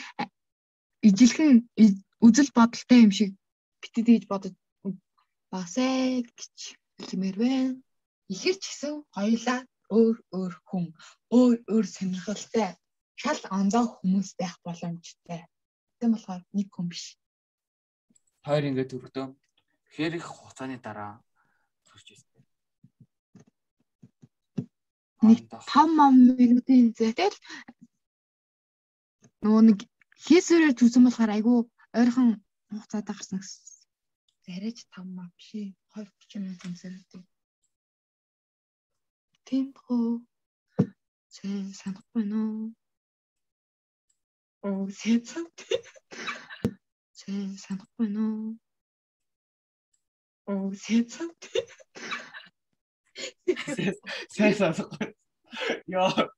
ижилхэн 1.04 1.68
үзэл 2.20 2.50
бодолтой 2.52 2.98
юм 3.06 3.12
шиг 3.14 3.37
бити 3.80 4.00
гэж 4.06 4.24
бодож 4.30 4.54
басаа 5.50 6.22
гэж 6.22 6.76
хэлмээр 6.98 7.36
байна. 7.38 7.80
Ихэр 8.28 8.56
ч 8.60 8.64
гэсэн 8.68 8.94
хоёулаа 9.16 9.60
өөр 9.88 10.16
өөр 10.36 10.54
хүн, 10.68 10.86
өөр 11.32 11.56
өөр 11.72 11.86
сонирхолтой, 11.88 12.76
шал 13.16 13.40
ондоо 13.48 13.84
хүмүүс 13.98 14.36
байх 14.36 14.60
боломжтой. 14.66 15.48
Тэгм 15.98 16.12
болохоор 16.12 16.42
нэг 16.52 16.68
хүн 16.68 16.86
биш. 16.92 17.16
Хоёр 18.44 18.68
ингээд 18.68 18.92
төрөлдөө 18.92 19.26
хэр 19.96 20.12
их 20.20 20.26
хугацааны 20.28 20.76
дараа 20.84 21.24
төрж 21.88 22.06
ирсэн. 22.12 22.44
Нэг 25.24 25.40
5 25.48 26.36
минутын 26.36 26.92
зэтэл 26.92 27.36
нөгөө 29.42 29.62
нэг 29.72 29.78
хийсвэрээр 30.26 30.74
төсөн 30.76 31.08
болохоор 31.08 31.30
айгүй 31.32 31.58
ойрхон 31.96 32.28
хугацаанд 32.68 33.08
гарсан 33.08 33.40
гэсэн. 33.40 33.62
Зарэж 34.44 34.78
5 34.92 35.16
маа 35.16 35.28
биш 35.36 35.48
ээ. 35.60 35.68
20 35.92 36.12
30 36.20 36.40
минут 36.44 36.62
өмсөрөв. 36.68 37.24
Тэмхүү. 39.46 40.08
Сайн 41.34 41.66
санахгүй 41.80 42.24
нөө. 42.28 42.72
Оо, 44.66 44.84
сайн 45.00 45.20
санахгүй. 45.30 45.78
Сайн 47.20 47.50
санахгүй 47.64 48.08
нөө. 48.16 48.36
Оо, 50.50 50.68
сайн 50.84 51.04
санахгүй. 51.14 51.62
Сайн 54.34 54.54
санахгүй. 54.60 55.08
Яа. 55.88 56.28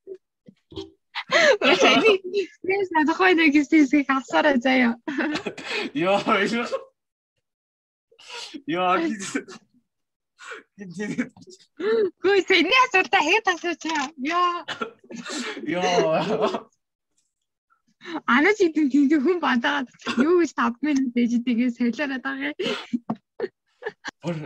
Сайн 1.31 2.85
санахгүй 2.91 3.33
нэ 3.35 3.45
гэсэн 3.55 4.05
хасаараа 4.09 4.57
заяа. 4.59 4.95
Яа. 5.95 6.19
Яа. 8.67 8.97
Гүй 12.23 12.39
сэний 12.49 12.81
асуултаа 12.87 13.23
хэд 13.29 13.47
асууч 13.53 13.83
яа. 13.87 14.07
Яа. 15.67 16.67
Анаа 18.27 18.55
чи 18.57 18.73
тийм 18.73 18.89
хүн 19.25 19.39
бадаад 19.45 19.87
юу 20.17 20.41
гэж 20.41 20.53
5 20.57 20.81
минут 20.87 21.13
дэж 21.15 21.33
тэгээ 21.45 21.71
солиороод 21.77 22.25
байгаа. 22.25 22.53
Бүр 24.25 24.37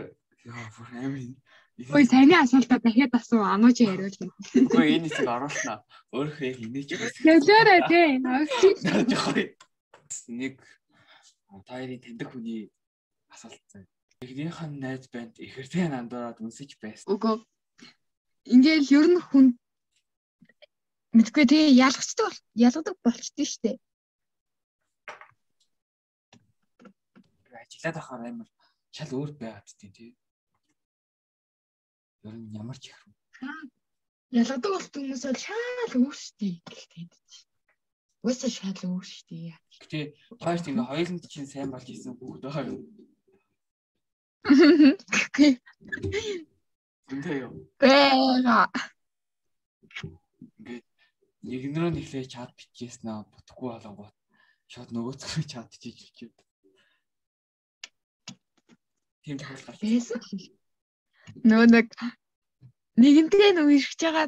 яа 0.43 0.65
бүр 0.75 0.87
амин. 1.03 1.31
Ой 1.75 2.05
саяны 2.07 2.39
асуултаа 2.39 2.79
дахиад 2.79 3.11
асуу 3.19 3.43
ануу 3.43 3.75
чи 3.75 3.83
яриул. 3.83 4.15
Үгүй 4.55 4.95
энэ 4.95 5.11
хэсэг 5.11 5.27
оруулснаа. 5.27 5.83
Өөрөө 6.15 6.39
яг 6.47 6.59
инээж 6.63 6.89
байгаа. 6.95 7.11
Солиороо 7.19 7.79
тий. 7.91 9.51
Нэг 10.31 10.55
таарын 11.67 11.99
таньдаг 11.99 12.31
хүний 12.31 12.71
асуулт 13.27 13.59
заяа. 13.67 13.91
Эхнийхэн 14.23 14.71
найз 14.79 15.11
банд 15.11 15.35
ихэртэй 15.35 15.91
нандураад 15.91 16.39
үнсэж 16.39 16.79
байсан. 16.79 17.11
Үгүй. 17.11 17.43
Ингээл 18.47 18.95
ер 18.95 19.07
нь 19.11 19.19
хүн 19.19 19.59
мэдгүй 21.11 21.43
тэгээ 21.43 21.75
ялгцдаг 21.75 22.31
бол 22.31 22.39
ялгадаг 22.55 22.95
болчтой 23.03 23.45
шүү 23.51 23.61
дээ. 23.67 23.77
Ажиллаад 27.51 27.97
ахаар 27.99 28.21
амар 28.31 28.49
шал 28.95 29.11
өөр 29.11 29.31
байгаад 29.35 29.67
тий. 29.75 30.15
Ер 32.25 32.33
нь 32.33 32.57
ямар 32.57 32.77
ч 32.81 32.89
юм. 32.89 33.13
Ялгадаг 34.33 34.71
болт 34.73 34.89
хүмүүс 34.97 35.23
бол 35.29 35.37
шал 35.37 35.93
өөр 35.93 36.17
шүү 36.17 36.33
дээ 36.41 36.55
гэлтэй. 36.65 37.05
Уусаа 38.25 38.49
шал 38.49 38.81
өөр 38.89 39.05
шүү 39.05 39.25
дээ. 39.29 39.53
Гэтэ 39.85 39.99
хоёрт 40.41 40.65
ингээ 40.65 40.89
хоёуланд 40.89 41.23
чинь 41.29 41.45
сайн 41.45 41.69
болж 41.69 41.85
исэн 41.85 42.17
бүгд 42.17 42.49
байгаа 42.49 42.73
юм. 42.73 42.81
Үнтэй 47.13 47.37
юу? 47.45 47.53
Бэга. 47.77 48.73
Ингээд 50.65 50.85
нэгнэрөө 51.45 51.91
нэхлээ 51.93 52.25
чат 52.25 52.49
бичижсэн 52.57 53.13
аа 53.13 53.29
бүтггүй 53.29 53.69
болонгоо 53.69 54.09
шууд 54.73 54.89
нөгөөцгөө 54.89 55.45
чат 55.45 55.69
бичиж 55.69 55.97
өчөөд. 56.09 56.37
Тийм 59.21 59.37
тохиол 59.37 59.65
гарч 59.69 59.77
Нөө 61.45 61.65
нэг 61.73 61.87
нэгэнтээ 63.01 63.51
нөгөө 63.57 63.75
ирж 63.79 63.99
байгаа 64.01 64.27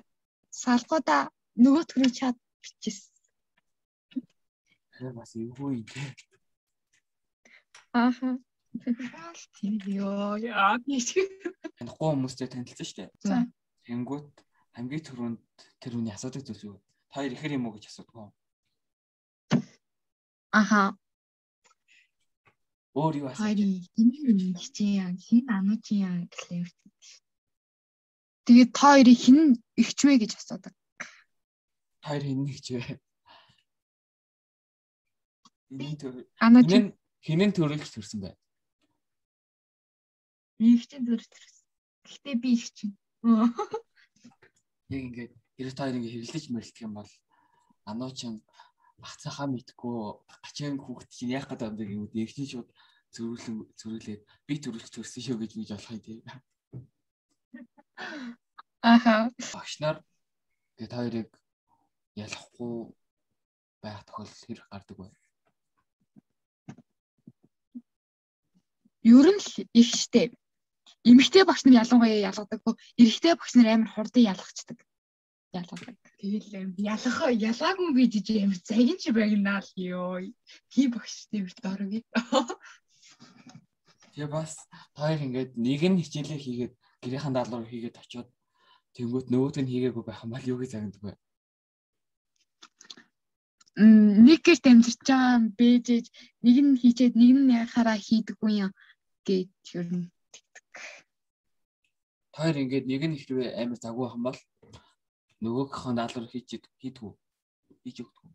салгуудаа 0.52 1.22
нөгөөтгөө 1.62 2.10
чат 2.18 2.38
бичижсэн. 2.62 4.22
Тэр 4.98 5.14
бас 5.14 5.32
эвгүй 5.38 5.82
юм. 5.82 5.86
Ааха. 7.94 8.38
Тийм 9.58 9.78
ёо 9.86 10.38
яа 10.38 10.78
биш. 10.86 11.14
Танихгүй 11.78 12.08
хүмүүстэй 12.14 12.48
танилцсан 12.50 12.88
шүү 12.88 12.98
дээ. 13.26 13.46
Тэнгүүт 13.86 14.34
хамгийн 14.76 15.06
түрүүнд 15.08 15.42
тэр 15.82 15.94
хүний 15.98 16.14
асуудаг 16.14 16.46
зүйлс 16.46 16.64
юу? 16.66 16.78
Та 17.10 17.22
хоёр 17.22 17.34
ихэр 17.34 17.58
юм 17.58 17.66
уу 17.70 17.74
гэж 17.78 17.90
асуудаг. 17.90 18.34
Аха. 20.52 20.98
Өөр 22.98 23.14
юу 23.22 23.28
асууж? 23.30 23.62
Энэ 24.02 24.58
хичээ 24.58 24.92
яа, 25.06 25.12
хин 25.14 25.46
анууч 25.54 25.86
яа 25.94 26.26
гэхлээр. 26.26 26.70
Тэгээд 28.50 28.72
та 28.74 28.98
хоёрыг 28.98 29.18
хин 29.22 29.38
ихчвэ 29.78 30.18
гэж 30.18 30.32
асуудаг. 30.34 30.74
Та 32.02 32.10
хоёр 32.10 32.24
хин. 32.26 32.42
Энэ 35.70 35.96
төр 36.02 36.16
Анууч 36.42 36.72
хинэн 37.22 37.52
төрөлж 37.54 37.92
төрсөн 37.92 38.20
бай. 38.24 38.34
ихчэн 40.58 41.06
төрсөн. 41.06 41.38
Гэхдээ 42.08 42.36
би 42.42 42.50
ихчэн. 42.58 42.92
Яг 44.90 45.02
ингээд 45.06 45.32
хэрэг 45.60 45.74
та 45.76 45.84
хоёр 45.86 45.98
ингээд 46.00 46.14
хэрэлдэж 46.16 46.46
мэрэлдэх 46.50 46.86
юм 46.88 46.94
бол 46.98 47.12
ануучин 47.86 48.42
ах 48.48 48.67
цахаа 49.04 49.48
мэдгүй 49.50 49.96
ачаан 50.48 50.78
хүүхд 50.82 51.10
чинь 51.14 51.36
яах 51.38 51.48
гэдэг 51.50 51.90
юм 51.94 52.10
бэ 52.10 52.18
гэвэл 52.18 52.26
ихний 52.26 52.50
шууд 52.50 52.70
зөрүүлэн 53.14 53.58
зөрүүлээд 53.80 54.22
би 54.48 54.54
төрүүлж 54.58 54.90
төрсөн 54.92 55.24
шүү 55.24 55.38
гэж 55.42 55.52
үж 55.58 55.70
болох 55.74 55.92
юм 55.94 56.02
тийм. 56.02 56.20
Аха. 58.82 59.32
Багш 59.54 59.74
нар 59.82 59.98
тэгээд 60.78 60.98
хоёрыг 60.98 61.30
ялахгүй 62.18 62.74
байх 63.82 64.02
тохиолдол 64.06 64.44
хэрэг 64.46 64.68
гардаг 64.70 64.98
бай. 64.98 65.12
Ер 69.06 69.28
нь 69.34 69.42
л 69.42 69.50
их 69.78 69.90
штэ. 69.94 70.34
Эмэгтэй 71.06 71.44
багш 71.46 71.64
нар 71.64 71.86
ялангуяа 71.86 72.28
ялгадаг. 72.30 72.62
Эрэгтэй 72.98 73.34
багш 73.38 73.54
нар 73.56 73.68
амар 73.72 73.90
хурдан 73.94 74.24
ялгацдаг. 74.34 74.78
Ялгадаг. 75.54 75.98
Тэгэл 76.18 76.74
ялах 76.82 77.18
ялгаагүй 77.30 77.90
би 77.94 78.04
жиж 78.10 78.28
амар 78.42 78.58
загин 78.66 78.98
чи 78.98 79.14
байгнаа 79.14 79.62
л 79.62 79.72
ёо. 79.78 80.18
Тийм 80.74 80.90
багштай 80.98 81.46
үрт 81.46 81.62
орог. 81.62 81.94
Тэгээ 84.18 84.30
бас 84.34 84.58
хоёр 84.98 85.20
ингээд 85.22 85.52
нэг 85.62 85.82
нь 85.86 86.02
хичээлээ 86.02 86.42
хийгээд 86.42 86.74
гэрийнхэн 87.06 87.34
даалгавар 87.38 87.70
хийгээд 87.70 88.02
очиод 88.02 88.30
тэнгуут 88.98 89.30
нөгөөд 89.30 89.62
нь 89.62 89.70
хийгээгүй 89.70 90.04
байх 90.06 90.26
юм 90.26 90.34
бол 90.34 90.50
юу 90.50 90.58
гэж 90.58 90.70
загнадаг 90.74 91.04
вэ? 91.06 91.14
М, 93.78 94.26
Нэг 94.26 94.42
гэрт 94.42 94.66
амьдарч 94.66 94.98
байгаа 95.06 95.38
бэжэж 95.54 96.06
нэг 96.42 96.58
нь 96.66 96.80
хийчээд 96.82 97.14
нэг 97.14 97.32
нь 97.38 97.54
яхаараа 97.62 97.98
хийдэггүй 98.02 98.52
юм 98.66 98.72
гэж 99.22 99.54
ер 99.78 99.90
нь 99.94 100.10
Та 102.34 102.42
хоёр 102.42 102.58
ингээд 102.58 102.86
нэг 102.90 103.02
нь 103.06 103.18
хэрвээ 103.22 103.54
амар 103.62 103.78
загвар 103.78 104.10
байх 104.10 104.18
юм 104.18 104.26
бол 104.26 104.40
нөгөөхөн 105.44 105.96
даалгавар 105.98 106.30
хийж 106.32 106.50
хийдгүү. 106.82 107.12
Хийж 107.84 107.98
өгдөггүй. 108.04 108.32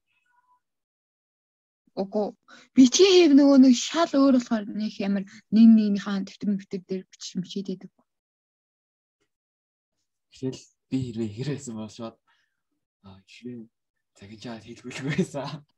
Үгүй. 1.92 2.26
Бичгийн 2.72 3.16
хэв 3.20 3.32
нөгөө 3.36 3.58
нэг 3.60 3.74
шал 3.76 4.12
өөр 4.16 4.40
болохоор 4.40 4.64
нэг 4.64 4.94
амар 5.04 5.24
нэг 5.52 5.66
нэгнийхээ 5.76 6.24
дэвтэр 6.24 6.50
мөвтөр 6.52 6.82
дээр 6.88 7.02
бичиж 7.04 7.32
мчидэдэг. 7.36 7.92
Тэгэл 10.32 10.62
би 10.88 10.96
хэрвээ 11.04 11.30
хэрээсэн 11.36 11.76
бол 11.76 11.92
шууд 11.92 12.16
аа 13.04 13.20
хэрвээ 13.28 13.68
цагижаад 14.16 14.64
хийдгүүлгүй 14.64 15.06
байсан. 15.12 15.68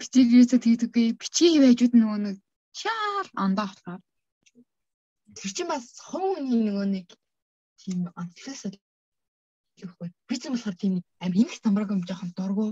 Бичиг 0.00 0.28
юусаа 0.32 0.60
тэгдэггүй. 0.64 1.20
Бичгийн 1.20 1.52
хэв 1.60 1.64
хажууд 1.68 1.94
нөгөө 2.00 2.20
нэг 2.24 2.36
шал 2.72 3.28
ондоо 3.44 3.68
болохоор. 3.68 4.00
Тэр 5.36 5.50
чинь 5.52 5.68
бас 5.68 5.84
хувь 6.00 6.40
хүний 6.40 6.64
нөгөө 6.64 6.86
нэг 6.96 7.06
тийм 7.84 8.00
онцлогоос 8.20 8.62
хэлэхгүй. 9.76 10.08
Би 10.28 10.34
ч 10.40 10.42
болохоор 10.48 10.76
тийм 10.80 10.94
амин 11.24 11.48
их 11.52 11.60
тамраг 11.60 11.90
юм 11.94 12.02
жоохон 12.08 12.30
дургу. 12.36 12.66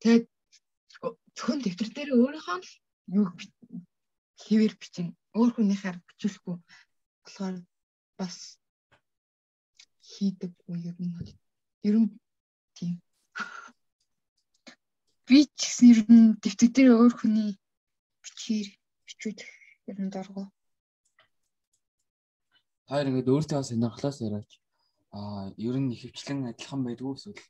Тэгээд 0.00 0.24
зөвхөн 1.36 1.60
дэвтэр 1.62 1.90
дээр 1.92 2.10
өөрийнхөө 2.16 2.58
л 2.62 2.70
юу 3.18 3.26
хэвээр 4.42 4.74
бичин 4.80 5.06
өөр 5.38 5.50
хүнийхээр 5.54 5.98
бичүүлэхгүй 6.06 6.56
болохоор 7.22 7.56
бас 8.18 8.36
хийдэг 10.10 10.52
уу 10.68 10.76
ер 10.88 10.96
нь 11.02 11.14
бол 11.16 11.30
ер 11.88 11.96
нь 12.02 12.10
тийм 12.76 12.94
би 15.26 15.38
ч 15.58 15.60
гэсэн 15.60 15.86
ер 15.92 16.00
нь 16.14 16.26
дэвтэр 16.42 16.70
дээр 16.74 16.90
өөр 17.02 17.12
хүний 17.18 17.50
бичээр 18.22 18.68
бичүүлэх 19.06 19.52
ер 19.90 19.98
нь 20.02 20.12
дургу 20.14 20.53
Хоёр 22.90 23.08
ингээд 23.08 23.32
өөртөө 23.32 23.62
сонирхлоос 23.64 24.18
яриач 24.26 24.50
аа 25.16 25.48
ер 25.56 25.76
нь 25.80 25.94
ихэвчлэн 25.94 26.50
адилхан 26.50 26.80
байдгүй 26.84 27.12
эсвэл 27.16 27.40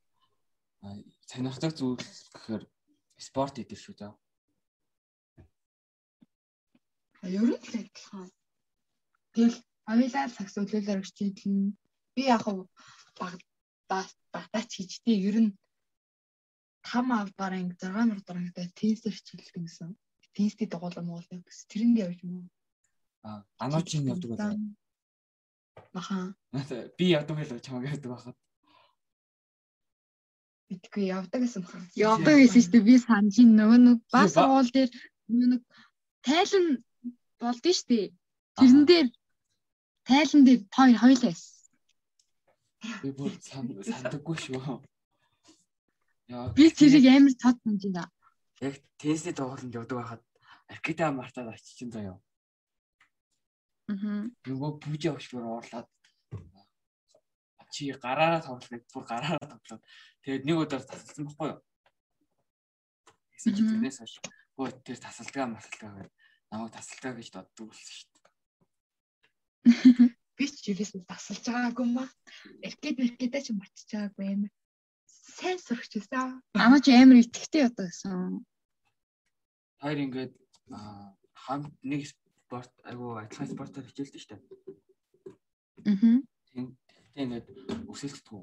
сонирхдаг 1.30 1.72
зүйл 1.74 1.98
гэхээр 2.34 2.62
спорт 3.26 3.54
гэдэг 3.58 3.78
шүү 3.80 3.94
заа. 3.98 4.12
Ер 7.24 7.50
нь 7.50 7.56
л 7.56 7.78
адилхан. 7.82 8.28
Тэгэл 9.34 9.58
авилаар 9.90 10.30
сакс 10.30 10.54
өлөөлөр 10.60 11.02
хичээлэн 11.02 11.56
би 12.14 12.22
яг 12.30 12.44
баг 13.18 13.34
багтаач 14.34 14.70
хийжтэй 14.76 15.16
ер 15.28 15.36
нь 15.44 15.56
там 16.86 17.06
авбаар 17.10 17.58
инг 17.58 17.74
6 17.80 17.90
нар 17.90 18.20
дараагтай 18.22 18.68
тестер 18.76 19.12
хичээлдэг 19.16 19.62
гэсэн. 19.66 19.90
Тестийн 20.36 20.70
дугуулам 20.70 21.10
уулдаг. 21.10 21.42
Тэрэнд 21.70 21.96
явж 22.06 22.18
юм 22.22 22.32
уу? 22.38 22.46
Аа, 23.26 23.40
ануучийн 23.64 24.10
явдаг 24.12 24.30
байлаа. 24.30 24.54
Аха. 25.94 26.34
Би 26.98 27.10
явдаг 27.14 27.36
байлаа 27.36 27.60
чамаг 27.60 27.84
явдаг 27.86 28.10
байхад. 28.12 28.36
Битгүй 30.68 31.04
явдаг 31.10 31.40
гэсэн 31.42 31.62
баха. 31.62 31.78
Явдаг 31.94 32.34
гэсэн 32.40 32.62
чинь 32.72 32.86
би 32.88 32.94
санаж 32.98 33.36
нөгөө 33.38 33.78
нэг 33.86 33.98
бас 34.10 34.34
уул 34.36 34.68
дээр 34.74 34.90
нөгөө 35.28 35.48
нэг 35.54 35.62
тайлан 36.26 36.66
болдсон 37.40 37.74
шүү 37.78 37.88
дээ. 37.90 38.06
Тэрэн 38.58 38.84
дээр 38.90 39.08
тайлан 40.08 40.42
дээр 40.46 40.60
хоёр 40.76 40.98
хоёлаа 41.02 41.30
байсан. 41.30 41.52
Би 43.02 43.08
бүр 43.16 43.32
сандаггүй 43.40 44.36
шүү. 44.44 44.82
Яа. 46.32 46.52
Би 46.56 46.64
тэрийг 46.70 47.06
амар 47.12 47.34
санаж 47.38 47.82
байна. 47.86 48.10
Яг 48.60 48.74
тенсний 48.98 49.34
тоглолтод 49.36 49.74
явдаг 49.74 49.98
байхад 49.98 50.22
Акита 50.68 51.12
мартаад 51.12 51.54
очиж 51.54 51.92
заяа. 51.92 52.18
Аа. 53.84 54.24
Нөгөө 54.48 54.70
бүжи 54.80 55.08
авшгаар 55.12 55.44
уурлаад 55.44 55.88
чи 57.74 57.90
гараараа 57.90 58.40
тоглох 58.40 58.84
бүр 58.94 59.04
гараараа 59.04 59.50
тоглоод 59.50 59.82
тэгээд 60.22 60.46
нэг 60.46 60.56
өдөр 60.62 60.82
тасалсан 60.86 61.26
байхгүй 61.26 61.48
юу? 61.50 61.60
Гэсэн 63.34 63.52
чи 63.58 63.62
тэрнээс 63.66 63.98
хойш 63.98 64.14
хөө 64.54 64.68
тэр 64.86 64.98
тасалдгаа 65.02 65.46
масалдгаа 65.50 65.90
гэдэг 65.98 66.14
намайг 66.54 66.70
тасалдгаа 66.70 67.12
гэж 67.18 67.28
доддог 67.34 67.66
болсон 67.66 67.90
шүү 67.98 68.08
дээ. 68.14 68.24
Би 70.38 70.46
ч 70.46 70.70
юусэн 70.70 71.02
тасалж 71.10 71.44
байгаагүй 71.50 71.86
маа. 71.90 72.08
Эркэд 72.62 72.98
эркэдээ 73.02 73.42
ч 73.42 73.48
мартиж 73.50 73.90
байгаагүй 73.90 74.26
юм. 74.30 74.42
Сайн 75.10 75.58
сурч 75.58 75.98
байсан. 75.98 76.42
Амаа 76.54 76.78
ч 76.78 76.94
амар 76.94 77.18
итгэвтэй 77.18 77.66
яддаг 77.66 77.90
гэсэн. 77.90 78.46
Хоёр 79.82 79.98
ингээд 79.98 80.32
хамт 81.34 81.74
нэг 81.82 82.06
спорт 82.54 82.72
айгу 82.86 83.18
адилхан 83.18 83.50
спортоор 83.50 83.86
хичээлдэг 83.90 84.20
шүү 84.22 84.30
дээ. 84.30 84.42
Аа. 85.90 86.18
Тэгтээ 86.54 87.22
ингээд 87.26 87.46
өсөлтгүй. 87.90 88.42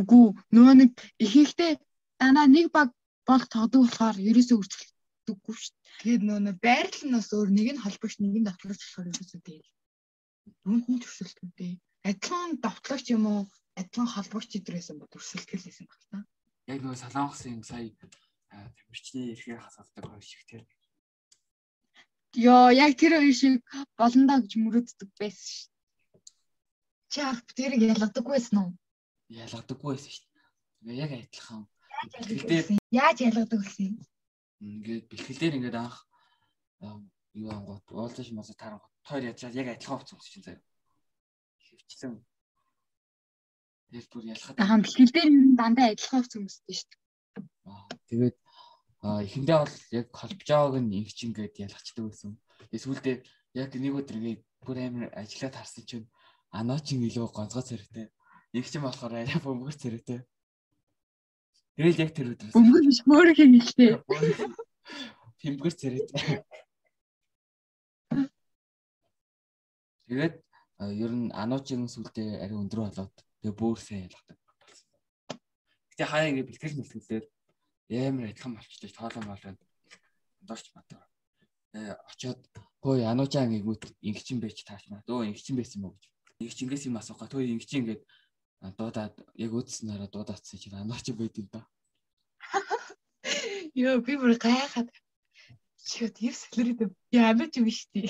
Үгүй 0.00 0.24
нөгөө 0.56 0.74
нэг 0.80 0.90
ихэнхдээ 1.20 1.72
дандаа 2.16 2.46
нэг 2.48 2.72
баг 2.72 2.88
бол 3.28 3.44
тогдог 3.52 3.84
болохоор 3.84 4.16
ерөөсөө 4.16 4.56
үргэлжлэдэггүй 4.56 5.54
шүү 5.60 5.72
дээ. 5.76 5.92
Тэгээд 6.00 6.22
нөгөө 6.24 6.56
байрлал 6.64 7.04
нь 7.04 7.14
бас 7.20 7.28
өөр 7.36 7.50
нэг 7.52 7.68
нь 7.76 7.82
холбогч 7.84 8.14
нэг 8.24 8.34
нь 8.40 8.46
давтлагч 8.48 8.80
болохоор 8.80 9.10
ерөөсөө 9.12 9.40
тэгээд 9.44 9.68
нүнд 10.64 10.86
нь 10.88 11.02
төрсөлтгүй 11.04 11.50
дээ. 11.52 11.74
Адилхан 12.08 12.50
давтлагч 12.64 13.06
юм 13.12 13.24
уу 13.28 13.40
адилхан 13.76 14.08
холбогч 14.08 14.50
идрэсэн 14.56 14.96
бод 14.96 15.12
төрсөлтгөл 15.12 15.68
байсан 15.68 15.84
баг 15.84 16.00
та. 16.08 16.24
Яг 16.72 16.80
нөгөө 16.80 16.96
солонгосын 16.96 17.60
сая 17.60 17.92
тамирчны 18.48 19.36
эрхээ 19.36 19.60
хасалдаг 19.60 20.04
хоёр 20.08 20.24
шиг 20.24 20.42
тэр 20.48 20.62
Йоо, 22.34 22.70
яг 22.74 22.98
тэр 22.98 23.22
хоёр 23.22 23.34
шиг 23.34 23.62
болондоо 23.98 24.42
гэж 24.42 24.52
мөрөөддөг 24.58 25.10
байсан 25.18 25.50
шүү. 25.54 25.70
Чи 27.12 27.18
ах 27.22 27.40
тэрийг 27.54 27.82
ялгадаггүй 27.94 28.34
байсан 28.34 28.58
уу? 28.58 28.70
Ялгадаггүй 29.30 29.90
байсан 29.94 30.12
шүү. 30.14 30.26
Ингээ 30.82 31.02
яг 31.04 31.12
адилхан. 31.14 31.62
Яаж 32.90 33.18
ялгадаг 33.22 33.60
вэ? 33.62 33.86
Ингээд 34.60 35.04
бэлгэлдээр 35.10 35.56
ингээд 35.58 35.78
анх 35.78 35.96
юу 37.38 37.50
ангууд 37.54 37.86
уулзаж 37.90 38.28
мас 38.34 38.50
тарангууд 38.58 38.94
тойр 39.06 39.30
ячаад 39.30 39.54
яг 39.54 39.68
адилхан 39.70 39.98
хувцас 39.98 40.18
өгч 40.18 40.26
чинь 40.34 40.46
заяа. 40.46 40.62
Хөвчлэн. 41.66 42.14
Тэгэл 43.90 44.10
бүр 44.10 44.24
ялхад. 44.34 44.58
Аа 44.58 44.78
бэлгэлдээр 44.82 45.26
ер 45.26 45.32
нь 45.32 45.56
дандаа 45.58 45.86
адилхан 45.94 46.18
хувцас 46.18 46.40
өмсдөө 46.42 46.74
шүү. 46.74 46.90
Тэгээд 48.10 48.36
а 48.42 48.43
эхэндээ 49.04 49.58
бол 49.60 49.76
яг 49.92 50.06
байгааг 50.08 50.80
нь 50.80 50.96
инх 51.04 51.12
чинь 51.12 51.36
гээд 51.36 51.60
ялгчдаг 51.60 52.08
байсан. 52.08 52.40
Тэгээ 52.72 52.84
сүүлдээ 52.88 53.16
яг 53.60 53.70
нэг 53.76 53.94
өдөр 54.00 54.16
ингээд 54.16 54.42
бүр 54.64 54.78
амар 54.80 55.12
ажиллаад 55.12 55.54
харсан 55.60 55.84
чинь 55.84 56.08
анаачин 56.48 57.04
илүү 57.04 57.28
гонцгой 57.28 57.64
царайтай. 57.68 58.08
Инх 58.56 58.68
чинь 58.72 58.80
болохоор 58.80 59.12
арай 59.12 59.36
бөмбөр 59.44 59.76
царайтай. 59.76 60.24
Тэгэл 61.76 62.00
яг 62.00 62.10
тэр 62.16 62.32
өдөр. 62.32 62.56
Бөмбөр 62.56 62.82
биш 62.88 63.00
мөрөх 63.04 63.38
юм 63.44 63.52
ихтэй. 63.60 64.00
Бөмбөр 65.44 65.74
царайтай. 65.76 66.40
Тэгээд 70.08 70.34
ер 70.80 71.12
нь 71.12 71.28
ануучин 71.36 71.92
сүлдээ 71.92 72.40
арай 72.40 72.56
өндөр 72.56 72.88
болоод 72.88 73.14
тэгээ 73.44 73.76
сайн 73.84 74.08
ялгадаг 74.08 74.38
болсон. 74.64 74.88
Гэтэ 75.92 76.04
хаяа 76.08 76.30
ингэ 76.32 76.48
бэлтгэл 76.48 76.78
мэлтгэлээр 76.80 77.24
амар 77.90 78.30
адилхан 78.30 78.54
болчихтой 78.56 78.90
тоолон 78.90 79.26
болоод 79.28 79.60
дорч 80.40 80.66
матар. 80.74 81.02
Э 81.74 81.96
очоод 82.10 82.40
хөөе 82.80 83.04
ануужаа 83.08 83.44
ингээгүүт 83.44 83.82
ингэчин 84.08 84.40
байж 84.40 84.64
тааш 84.64 84.88
маа. 84.88 85.02
Өө 85.08 85.28
ингэчин 85.28 85.56
байсан 85.56 85.84
уу 85.84 85.96
гэж. 85.96 86.04
Ингэч 86.40 86.58
ингээс 86.64 86.86
юм 86.88 86.96
асуугаа. 87.00 87.28
Төө 87.28 87.44
ингэчин 87.44 87.80
ингээд 87.84 88.02
дуудаад 88.78 89.16
яг 89.36 89.52
үдснээрээ 89.52 90.08
дуудаацсан 90.12 90.58
чинь 90.60 90.78
анууч 90.80 91.06
байд 91.12 91.34
юм 91.36 91.48
да. 91.52 91.62
Йоо 93.80 94.00
би 94.00 94.16
бүр 94.16 94.36
гайхаад 94.40 94.88
чигэд 95.84 96.16
ер 96.24 96.34
солирэд 96.36 96.92
ямар 97.12 97.48
ч 97.52 97.60
юм 97.60 97.68
штий. 97.68 98.08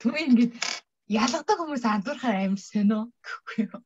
Түр 0.00 0.14
ингээд 0.24 0.52
ялгадаг 1.08 1.56
хүмүүс 1.56 1.84
андуурхаар 1.88 2.36
амар 2.44 2.60
сонио 2.60 3.08
гэхгүй 3.24 3.58
юу. 3.72 3.80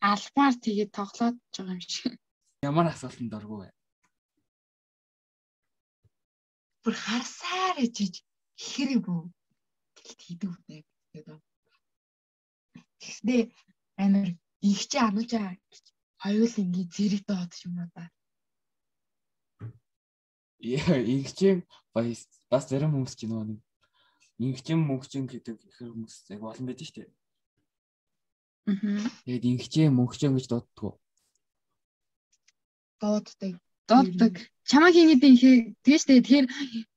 Албаар 0.00 0.54
тэгээд 0.60 0.90
тоглоод 0.92 1.36
байгаа 1.52 1.76
юм 1.76 1.80
шиг. 1.80 2.21
Ямар 2.62 2.86
асуултанд 2.92 3.34
оргүй 3.34 3.58
вэ? 3.66 3.70
Бүр 6.86 6.94
харсаар 6.94 7.82
ижиж 7.82 8.22
хэрэг 8.54 9.02
бүү. 9.02 9.22
Тэгэл 9.98 10.22
хийдэг 10.22 10.50
үгүй 10.54 10.78
гэдэг. 11.10 11.42
Тэгсдээ 13.02 13.42
амар 13.98 14.38
их 14.62 14.82
чи 14.86 14.98
ануужаа 15.02 15.58
гэж 15.58 15.84
хоёул 16.22 16.54
ингээ 16.62 16.86
зэрэг 16.94 17.22
доод 17.26 17.52
юм 17.66 17.82
уу 17.82 17.90
да. 17.98 18.06
Яа, 20.62 21.02
ингэчэн 21.02 21.66
бас 21.90 22.64
зарим 22.70 22.94
хүмүүс 22.94 23.18
ч 23.18 23.26
нөгөө 23.26 23.46
нэг 23.50 23.60
ингэчэн 24.38 24.78
мөнгчэн 24.78 25.26
гэдэг 25.26 25.58
ихэр 25.66 25.90
хүмүүс 25.90 26.30
яг 26.30 26.46
олон 26.46 26.66
байдаг 26.70 26.86
шүү 26.86 26.98
дээ. 27.02 27.10
Аа. 28.70 29.10
Тэгээд 29.26 29.48
ингэчэн 29.50 29.90
мөнгчэн 29.98 30.38
гэж 30.38 30.46
дууддаг 30.46 31.01
дууддаг. 33.02 33.58
Дууддаг. 33.90 34.34
Чамаа 34.62 34.94
хийгээд 34.94 35.22
ихээ 35.26 35.56
тэгэж 35.82 36.02
тэгээ 36.06 36.22
тэгэхээр 36.22 36.46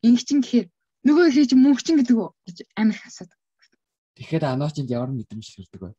ингэчин 0.05 0.39
гэхээр 0.45 0.67
нөгөө 1.01 1.25
ихээ 1.33 1.49
чи 1.49 1.55
мөнгчин 1.57 1.97
гэдэг 1.97 2.17
үү 2.21 2.29
гэж 2.45 2.57
амар 2.77 2.97
хасаад. 3.01 3.31
Тэгэхээр 4.15 4.45
аноочинд 4.45 4.93
ямар 4.93 5.09
мэдрэмж 5.09 5.47
төрдөг 5.49 5.81
вэ? 5.81 5.91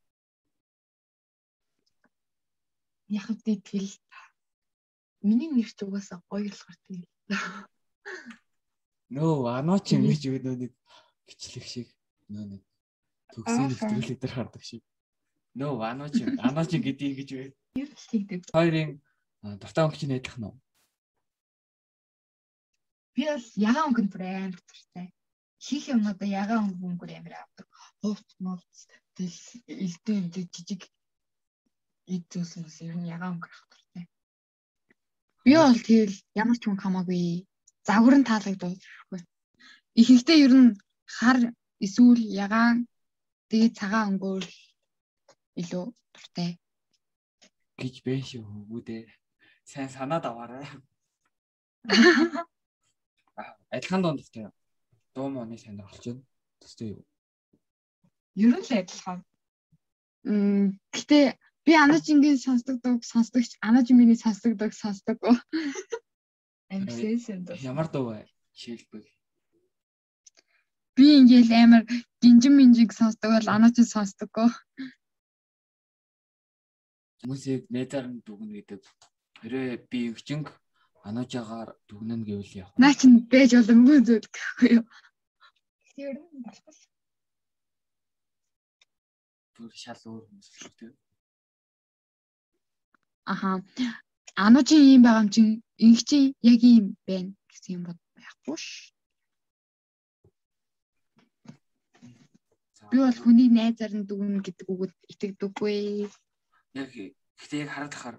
Яг 3.10 3.26
үгүй 3.34 3.58
тэгэл 3.66 3.94
миний 5.26 5.50
нэр 5.50 5.66
ч 5.66 5.82
угаасаа 5.82 6.22
гоё 6.30 6.46
болохоор 6.46 6.78
тэгэл. 6.86 7.06
Нөө 9.10 9.50
аноочин 9.58 10.06
гэж 10.06 10.22
өгнө 10.30 10.54
нэг 10.54 10.72
бичлэг 11.26 11.66
шиг 11.66 11.88
нөө 12.30 12.46
нэг 12.56 12.62
төгсгийн 13.34 13.70
нэвтрүүлэг 13.74 14.18
дээр 14.22 14.34
хардаг 14.34 14.62
шиг. 14.62 14.82
Нөө 15.58 15.82
аноочин 15.82 16.38
аноочин 16.42 16.82
гэдгийг 16.82 17.14
гэж 17.22 17.30
вэ? 17.34 17.44
Юу 17.78 17.86
л 17.90 18.06
хийдэг. 18.10 18.40
Хоёрын 18.50 18.98
дуртай 19.42 19.84
өнгөч 19.84 20.02
нь 20.06 20.16
адилхан 20.16 20.44
уу? 20.48 20.56
Би 23.14 23.22
бол 23.30 23.46
ягаан 23.70 23.88
өнгөнд 23.88 24.10
бүр 24.12 24.22
амар 24.24 24.62
дуртай. 24.68 25.06
Хийх 25.66 25.84
юмнуудаа 25.94 26.28
ягаан 26.42 26.76
өнгөөр 26.88 27.12
амар 27.16 27.34
авдаг. 27.40 27.66
Хувц 28.00 28.28
мовц 28.44 28.86
Тэгэл 29.16 29.40
элдэн 29.84 30.28
энэ 30.28 30.44
жижиг 30.52 30.82
эд 32.14 32.22
зүйлс 32.28 32.76
ер 32.84 32.96
нь 33.00 33.08
ягаан 33.16 33.40
өнгөрөх 33.40 33.60
хэрэгтэй. 33.64 34.04
Би 35.44 35.52
бол 35.56 35.78
тэгэл 35.88 36.16
ямар 36.42 36.58
ч 36.60 36.62
хүн 36.68 36.76
хамаагүй 36.84 37.48
загвар 37.88 38.14
нь 38.20 38.28
таалагддаг. 38.28 38.76
Ихэнхдээ 40.00 40.38
ер 40.44 40.52
нь 40.60 40.76
хар 41.16 41.38
эсвэл 41.80 42.22
ягаан 42.44 42.76
тэгээд 43.48 43.72
цагаан 43.80 44.08
өнгөөр 44.12 44.44
илүү 45.60 45.84
дуртай 46.12 46.50
гэж 47.80 47.94
бэ 48.04 48.12
шүү 48.28 48.44
хөвгүүдээ. 48.44 49.02
Сайн 49.66 49.90
санаад 49.90 50.24
аваарай. 50.30 50.62
Адилхан 53.74 54.02
донд 54.02 54.22
тэ 54.30 54.46
дуу 55.14 55.26
мууны 55.26 55.58
сонирхолч 55.58 56.04
байна. 56.06 56.22
Төстэй 56.62 56.94
юу? 56.94 57.02
Ер 58.38 58.54
нь 58.54 58.62
л 58.62 58.70
адилхан. 58.78 59.18
Мм 60.22 60.78
гэтээ 60.94 61.34
би 61.66 61.72
анажингийн 61.74 62.38
сонсдог 62.38 62.78
дуу 62.78 63.02
сонсдогч 63.02 63.58
анажимины 63.68 64.14
сонсдог 64.14 64.54
дуу 64.54 64.70
сонсдог. 64.70 65.18
Амсээс 66.70 67.26
энэ. 67.34 67.58
Ямар 67.66 67.90
дуу 67.90 68.14
вэ? 68.14 68.22
Шилбэг. 68.54 69.02
Би 70.94 71.06
ингээл 71.18 71.52
амар 71.58 71.82
гинжин 72.22 72.54
минжиг 72.54 72.94
сонсдог 72.94 73.34
бол 73.34 73.48
анажин 73.50 73.84
сонсдог. 73.84 74.30
Хүмүүсийг 77.18 77.66
нэтаар 77.74 78.06
нь 78.14 78.22
дүгнэ 78.22 78.62
гэдэг. 78.62 78.82
Хэрвээ 79.36 79.84
би 79.90 80.00
өвчнг 80.12 80.46
ануужаагаар 81.06 81.70
дүгнэн 81.88 82.22
гэвэл 82.28 82.58
яах 82.60 82.70
вэ? 82.72 82.80
Наа 82.82 82.94
чин 82.98 83.12
бэж 83.30 83.50
боломгүй 83.56 83.98
зүйл 84.06 84.28
гэхгүй 84.34 84.68
юу? 84.76 84.84
Тэр 85.94 86.16
нь 86.18 86.42
болохгүй. 86.44 86.74
Бүр 89.54 89.72
шал 89.82 90.02
өөр 90.08 90.24
хүмүүс 90.26 90.48
л 90.56 90.68
үү? 90.84 90.92
Аха. 93.32 93.50
Ануужийн 94.46 94.92
юм 94.94 95.02
байгаа 95.04 95.22
юм 95.24 95.30
чин 95.34 95.48
инх 95.86 96.00
чи 96.08 96.18
яг 96.42 96.60
юм 96.62 96.86
байна 97.08 97.30
гэсэн 97.50 97.74
юм 97.76 97.82
бод 97.86 97.98
байхгүй 98.16 98.56
ш. 98.56 98.66
Би 102.90 102.96
бол 103.02 103.18
хүний 103.22 103.48
найзаар 103.50 103.92
нь 103.96 104.06
дүгнэ 104.08 104.44
гэдэг 104.46 104.66
үгэд 104.72 104.94
итгэдэггүй 105.12 105.76
яг 106.80 106.90
гэхдээ 106.92 107.60
яг 107.64 107.70
хараад 107.72 107.94
ахаар 107.96 108.16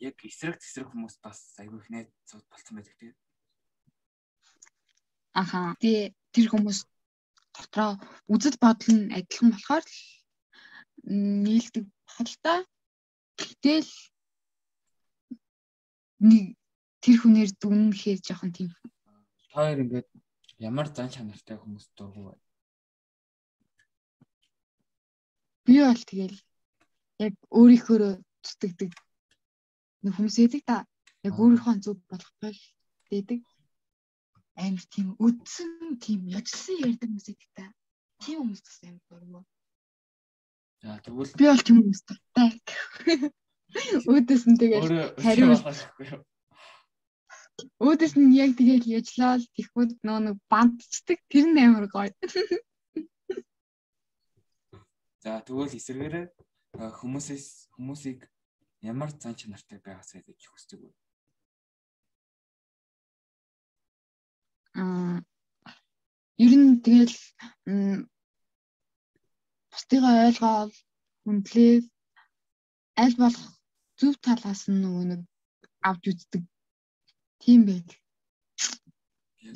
яг 0.00 0.16
эсрэг 0.24 0.56
тесрэг 0.58 0.88
хүмүүс 0.88 1.20
бас 1.20 1.40
айгүй 1.60 1.78
их 1.80 1.88
найзууд 1.92 2.46
болцсон 2.48 2.76
байдаг 2.80 2.96
тийм. 2.96 3.14
Аха. 5.36 5.76
Тэгээ 5.80 6.16
тэр 6.32 6.46
хүмүүс 6.50 6.78
дотроо 7.54 8.00
үзэл 8.32 8.56
бодол 8.56 8.90
нь 8.96 9.12
адилхан 9.12 9.52
болохоор 9.52 9.84
л 9.84 9.98
нийлдэг 11.44 11.84
хэл 12.08 12.34
та. 12.40 12.64
Гэтэл 13.36 13.90
нэг 16.24 16.56
тэр 17.04 17.16
хүнээр 17.20 17.50
дүнхээр 17.60 18.20
жоохон 18.24 18.52
тийм. 18.56 18.70
Хоёр 19.52 19.84
ингээд 19.84 20.08
ямар 20.60 20.88
зан 20.88 21.08
чанартай 21.12 21.56
хүмүүс 21.60 21.92
дургу 21.96 22.32
бай. 22.32 22.38
Би 25.64 25.80
бол 25.84 26.02
тэгэл 26.08 26.38
яг 27.20 27.34
өөрийнхөө 27.52 28.20
зүтгэдэг 28.44 28.92
нэг 30.02 30.12
хүмүүс 30.14 30.36
эдэг 30.44 30.62
та 30.68 30.76
яг 31.26 31.34
өөрийнхөө 31.40 31.76
зүг 31.84 31.98
болгохтой 32.10 32.54
дэдэг 33.10 33.40
амар 34.64 34.84
тийм 34.94 35.08
үдсэн 35.24 36.00
тийм 36.04 36.20
яжсан 36.38 36.76
ярьдаг 36.86 37.08
хүмүүс 37.08 37.28
эдэг 37.32 37.50
та. 37.56 37.64
Тийм 38.22 38.36
хүмүүс 38.40 38.62
бас 38.64 38.78
амар 38.84 39.04
дургу 39.08 39.40
За 40.80 40.96
тэгвэл 41.04 41.36
би 41.36 41.44
бол 41.44 41.60
тийм 41.60 41.76
хүмүүс 41.84 42.02
дуртай. 42.08 42.50
Өөдөөс 44.08 44.44
нь 44.48 44.58
тэгэл 44.60 44.88
хариу 45.20 45.52
өөдөөс 47.84 48.14
нь 48.16 48.32
яг 48.40 48.56
тэгэл 48.56 48.88
яжлал 48.88 49.44
тэгхүүд 49.56 50.00
нөө 50.00 50.18
нэг 50.24 50.36
бантчдаг 50.48 51.20
тэр 51.28 51.46
нь 51.52 51.60
амар 51.60 51.84
гоё. 51.92 52.08
За 55.20 55.44
тэгвэл 55.44 55.76
эсвэргээрээ 55.76 56.26
хүмүүсээс 56.96 57.46
хүмүүсийг 57.76 58.24
ямар 58.82 59.10
зан 59.12 59.34
чанартай 59.36 59.78
байгаасаа 59.84 60.20
гэж 60.24 60.40
хүсдэг 60.48 60.80
вэ? 60.80 60.90
Аа 64.80 65.20
ер 66.44 66.52
нь 66.56 66.80
тэгэл 66.84 67.16
бусдыгаа 69.72 70.14
ойлгоод 70.28 70.72
хүндлээ 71.24 71.74
аль 73.02 73.16
болох 73.22 73.46
зөв 74.00 74.14
талаас 74.24 74.62
нь 74.70 74.80
нөгөө 74.82 75.04
нэг 75.10 75.20
авч 75.88 76.02
үздэг. 76.10 76.42
Тийм 77.42 77.60
байл. 77.68 77.92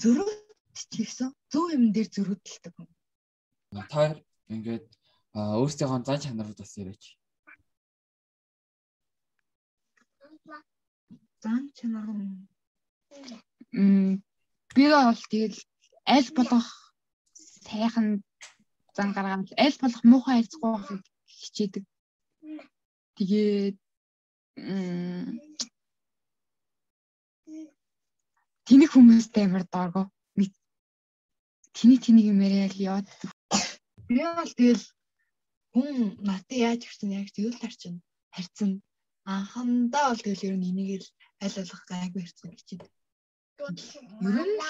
Зөрүүд 0.03 0.31
ч 0.77 0.93
гэсэн 1.01 1.29
зөв 1.53 1.65
юм 1.77 1.85
дээр 1.95 2.09
зөрүүдэлдэг 2.15 2.73
хүн. 2.77 2.89
Та 3.93 4.03
ингээд 4.53 4.87
өөрсдийнхөө 5.35 6.01
зан 6.05 6.21
чанарууд 6.25 6.59
бас 6.61 6.75
яриач. 6.81 7.05
Зан 11.43 11.63
чанар 11.77 12.09
м 13.73 14.23
би 14.75 14.85
бол 14.93 15.21
тэгэл 15.31 15.59
аль 16.15 16.31
болох 16.37 16.69
сайхан 17.67 18.07
зан 18.97 19.09
гаргаад 19.17 19.49
аль 19.65 19.79
болох 19.83 20.03
муухай 20.11 20.37
хайцгүй 20.37 20.71
байхыг 20.73 21.03
хичээдэг. 21.39 21.85
Тэгээд 23.17 23.77
тэнэг 28.67 28.91
хүмүүстэй 28.93 29.45
амар 29.45 29.65
дооргоо. 29.73 30.07
Тэний 31.77 31.99
тэнийг 32.05 32.27
юм 32.33 32.41
яриад 32.47 32.75
яваад. 32.89 33.09
Би 34.09 34.23
бол 34.39 34.53
тэгэл 34.59 34.85
хүн 35.75 35.97
надад 36.29 36.51
яаж 36.67 36.81
ирсэн 36.87 37.11
яг 37.21 37.29
тэгэл 37.35 37.61
харчин 37.61 37.95
харьцсан 38.35 38.71
анхандаа 39.25 40.13
бол 40.13 40.21
тэгэл 40.21 40.47
ер 40.53 40.57
нь 40.61 40.69
энийг 40.71 41.01
л 41.01 41.09
аль 41.41 41.57
болох 41.57 41.83
гайгүй 41.89 42.23
хэрцэн 42.23 42.51
гэж 42.53 42.69
байна. 42.77 42.93
Ер 44.29 44.45
нь 44.49 44.61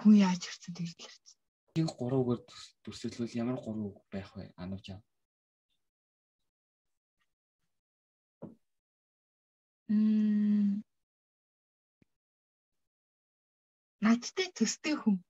хүн 0.00 0.14
яаж 0.16 0.42
ирсэн 0.46 0.74
тэгэл 0.74 0.96
харьцсан. 1.02 1.38
Нэг 1.76 1.88
3 1.98 2.14
үгээр 2.22 2.40
дүрсэлвэл 2.82 3.38
ямар 3.42 3.58
3 3.58 3.90
үг 3.90 3.98
байх 4.10 4.30
вэ? 4.34 4.54
Анууч 4.62 4.86
аа. 4.90 5.02
Мм 9.90 10.82
Надтай 14.00 14.48
төстэй 14.56 14.94
хүн 14.96 15.20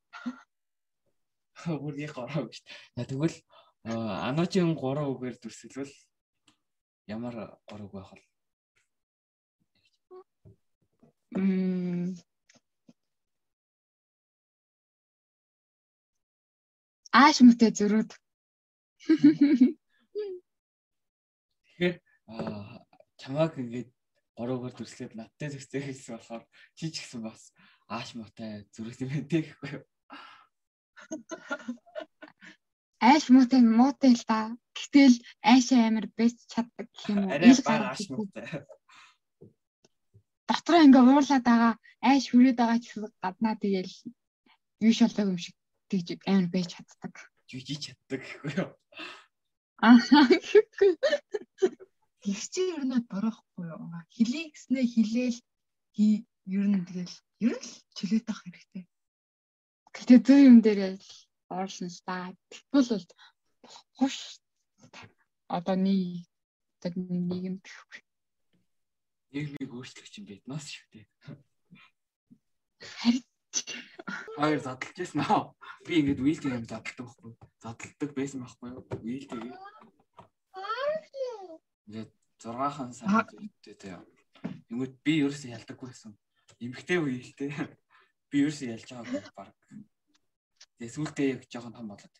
Бүрний 1.66 2.08
3 2.08 2.44
үг 2.44 2.52
шүү 2.54 2.64
дээ. 2.96 3.08
Тэгвэл 3.10 3.36
ануужийн 3.84 4.72
3 4.76 5.04
үгээр 5.12 5.36
дүрсэлвэл 5.40 5.92
ямар 7.16 7.34
3 7.66 7.84
үг 7.86 7.92
байх 7.94 8.10
вэ? 8.12 8.22
Мм 11.36 12.14
Ааш 17.10 17.42
мөтэ 17.42 17.74
зөрүүд. 17.74 18.10
Тэгэхээр 21.66 21.94
чамааг 23.18 23.52
ингээд 23.58 23.90
гуруугаар 24.38 24.74
дүрслээд 24.78 25.18
надтай 25.18 25.50
зөкстэй 25.50 25.82
хэлсэн 25.82 26.14
болохоор 26.14 26.44
чи 26.78 26.86
ч 26.94 27.02
гэсэн 27.02 27.20
бас 27.26 27.50
ааш 27.90 28.14
мөтэ 28.14 28.70
зөрүүд 28.74 29.02
юм 29.02 29.10
байна 29.10 29.26
гэхгүй 29.26 29.70
юу? 29.74 29.84
Айш 33.02 33.24
муутай 33.34 33.60
муутай 33.66 34.14
л 34.14 34.24
да. 34.30 34.54
Гэтэл 34.80 35.14
айш 35.52 35.66
амар 35.76 36.06
бэст 36.16 36.38
чаддаг 36.52 36.88
гэх 36.88 37.04
юм 37.12 37.28
уу? 37.28 37.36
Ил 37.36 37.60
гарч 37.68 38.08
муутай. 38.08 38.46
Дотроо 40.48 40.80
ингээ 40.86 41.04
уурлаад 41.04 41.44
байгаа 41.46 41.74
айш 42.10 42.24
хүрээд 42.32 42.58
байгаа 42.58 42.78
ч 42.80 42.86
гаднаа 43.22 43.54
тэгэл 43.60 43.94
юу 44.86 44.92
шалдаг 44.96 45.26
юм 45.32 45.38
шиг 45.44 45.56
тэгж 45.90 46.08
амар 46.32 46.48
байж 46.54 46.68
чаддаг. 46.72 47.14
Жижиг 47.48 47.78
чаддаг 47.84 48.20
гэхгүй 48.24 48.52
юу? 48.62 48.70
Аа. 49.84 49.96
Их 52.30 52.42
чи 52.52 52.60
ер 52.74 52.84
нь 52.88 53.06
бороохгүй 53.10 53.66
юу? 53.74 53.84
Хилээ 54.16 54.46
гэснээ 54.52 54.84
хилээл 54.92 55.38
ер 56.56 56.66
нь 56.72 56.84
тэгэл 56.88 57.16
ер 57.46 57.54
нь 57.60 57.68
чөлөөт 57.96 58.28
авах 58.30 58.44
хэрэгтэй. 58.44 58.84
Гэтэ 59.94 60.16
зөв 60.26 60.38
юм 60.50 60.58
дээр 60.64 60.80
л 60.96 61.06
да. 62.06 62.34
Тэгвэл 62.50 62.90
бол 62.92 63.06
болохгүй 63.62 64.10
ш. 64.10 64.40
Одоо 65.50 65.74
нэг 65.74 66.30
одоо 66.78 66.92
нийгэм 66.94 67.56
гэхгүй. 67.58 68.00
Нийгмийг 69.34 69.70
өөрчлөх 69.74 70.08
чинь 70.10 70.28
биднаас 70.30 70.66
шүү 70.70 70.86
дээ. 70.94 71.06
Харин 72.80 73.24
Хоёр 74.38 74.60
задлж 74.62 74.96
байсан 74.96 75.20
аа. 75.26 75.54
Би 75.86 76.00
ингээд 76.00 76.22
wheel 76.22 76.40
юм 76.54 76.64
задалдаг 76.64 76.96
байхгүй. 77.02 77.32
Задалдаг 77.62 78.10
байсан 78.14 78.40
байхгүй 78.40 78.68
юу? 78.70 78.82
Тэгээ. 78.86 79.54
Ингээд 81.86 82.10
6хан 82.38 82.90
сар 82.94 83.26
үедээ 83.34 83.76
тэ. 83.76 83.98
Тэнгүүд 84.70 84.94
би 85.04 85.12
ерөөсөө 85.26 85.50
ялдаггүй 85.56 85.88
байсан. 85.90 86.14
Эмхтэй 86.62 86.98
wheelтэй. 87.02 87.50
Би 88.30 88.36
ерөөсөө 88.46 88.68
ялж 88.70 88.88
байгаагүй 88.88 89.22
баг. 89.34 89.50
Тэгээ 90.78 90.94
сүултээ 90.94 91.26
яг 91.34 91.42
жоохон 91.50 91.74
том 91.74 91.90
болоод 91.90 92.14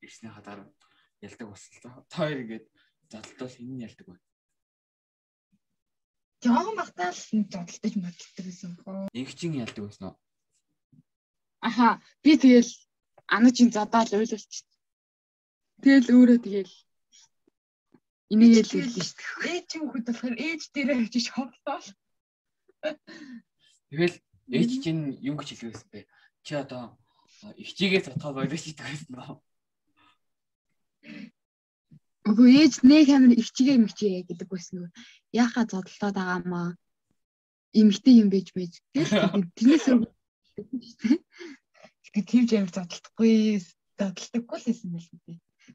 ирснийхаа 0.00 0.42
дараа 0.42 0.66
ялдаг 1.26 1.46
болсон. 1.48 2.04
Та 2.08 2.16
хоёр 2.20 2.38
ингээд 2.44 2.66
задалтвал 3.10 3.56
энэ 3.60 3.84
ялдаг 3.88 4.06
байна. 4.08 4.24
Жохон 6.44 6.76
багтаа 6.76 7.10
л 7.10 7.16
зодтолдож 7.16 7.94
модтдаг 7.96 8.44
байсан 8.44 8.72
хөө. 8.84 9.08
Инхчин 9.16 9.52
ялдаг 9.64 9.82
байсан 9.84 10.04
уу? 10.12 10.16
Аха 11.64 12.04
би 12.20 12.36
тэгэл 12.36 12.72
анажийн 13.26 13.70
задаал 13.72 14.10
ойлголч. 14.12 14.52
Тэгэл 15.80 16.12
өөрөө 16.12 16.38
тэгэл 16.44 16.74
энийгээ 18.32 18.64
л 18.64 18.72
хэлсэн 18.72 19.04
шүү 19.04 19.16
дээ. 19.40 19.52
Ээж 19.52 19.64
чинь 19.72 19.88
хүүд 19.88 20.04
болохоор 20.04 20.36
ээж 20.36 20.62
дээрээ 20.72 20.96
хавчиж 21.00 21.26
ховлоо. 21.32 21.80
Тэгэл 23.88 24.16
ээж 24.52 24.70
чинь 24.84 25.02
юу 25.24 25.36
гэж 25.40 25.48
хэлсэн 25.56 25.88
бэ? 25.92 26.00
Чи 26.44 26.52
одоо 26.60 27.00
ихчигээ 27.56 28.04
цотгоо 28.04 28.32
болоо 28.36 28.58
ч 28.60 28.72
гэдэг 28.72 28.84
байсан 28.84 29.12
уу? 29.16 29.43
Үгүй 32.28 32.50
ээж 32.64 32.74
нэг 32.88 33.08
амар 33.12 33.36
ихчигээ 33.36 33.78
мэгчээ 33.80 34.24
гэдэг 34.28 34.48
байсан. 34.48 34.88
Яхаа 35.32 35.64
зодтолтоод 35.68 36.16
байгаа 36.16 36.40
маа. 36.48 36.68
Имэгтэй 37.76 38.20
юм 38.22 38.28
байж 38.32 38.48
байж. 38.56 38.80
Тэрнээс 38.94 39.86
Тэгээд 42.14 42.30
тийм 42.30 42.46
амар 42.62 42.70
зодтолдохгүй 42.70 43.58
зодтолдоггүй 43.98 44.58
л 44.62 44.66
байсан 44.70 44.90
байл 44.94 45.10
би. 45.26 45.32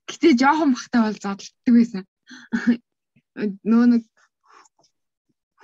Гэтэ 0.08 0.39
жоохон 0.39 0.72
бахтай 0.72 1.02
бол 1.04 1.20
зодтолддог 1.20 1.74
байсан. 1.76 2.04
Нөө 3.68 3.86
нэг 3.92 4.04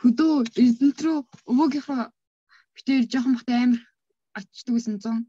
хөдөө 0.03 0.33
эзэнт 0.51 0.99
рүү 0.99 1.17
өвөөгийнхөө 1.47 2.01
битээр 2.75 3.03
жоохон 3.07 3.35
бахтай 3.39 3.55
амар 3.63 3.81
очдөг 4.35 4.73
байсан 4.75 4.95
100. 4.99 5.23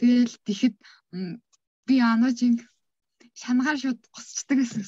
Тэгэл 0.00 0.34
тэгэхэд 0.48 0.76
би 1.84 1.94
анажин 2.00 2.56
шанагаар 3.34 3.78
шууд 3.78 4.00
госчдаг 4.14 4.58
гэсэн. 4.58 4.84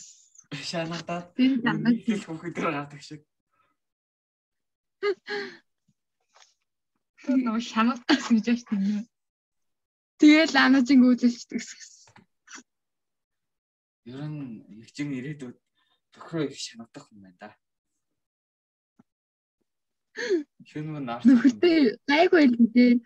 Шанагдаад 0.53 1.33
их 1.39 2.27
хөхөд 2.27 2.55
дээр 2.55 2.71
гардаг 2.77 3.01
шиг. 3.03 3.23
Нөө 7.27 7.61
шаналтаас 7.63 8.27
гэж 8.31 8.47
яаж 8.51 8.63
тийм. 8.67 9.07
тэгэл 10.23 10.55
анажин 10.59 11.03
үйлчлдэг 11.03 11.59
гэсэн. 11.59 12.15
Ер 14.11 14.23
нь 14.27 14.63
ихчин 14.83 15.11
ирээдүйд 15.19 15.59
тохироо 16.15 16.47
их 16.51 16.59
шанагдах 16.59 17.07
юм 17.11 17.23
байна 17.23 17.39
да. 17.43 17.51
Шүн 20.69 20.87
мөн 20.93 21.05
наарч 21.09 21.25
Нөхөртэй 21.27 21.97
гайгүй 22.11 22.45
л 22.51 22.57
дээ. 22.75 23.01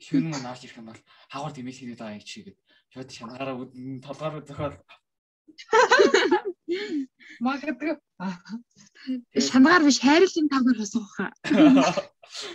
шүн 0.00 0.24
мөн 0.30 0.42
наарч 0.44 0.62
ирэх 0.64 0.78
юм 0.80 0.88
бол 0.88 1.00
хавар 1.32 1.52
тэмээс 1.52 1.78
хийгээд 1.80 2.00
байгаа 2.00 2.18
юм 2.20 2.24
чигээд 2.24 2.58
шууд 2.92 3.10
шанагаараа 3.16 3.56
үдэн 3.56 4.00
толгоор 4.04 4.44
зөхөөл 4.48 4.76
Магадгүй. 7.40 7.96
Шанагаар 9.48 9.82
биш 9.88 9.98
хайрлын 10.04 10.48
тавгаар 10.52 10.78
хосгох. 10.80 11.16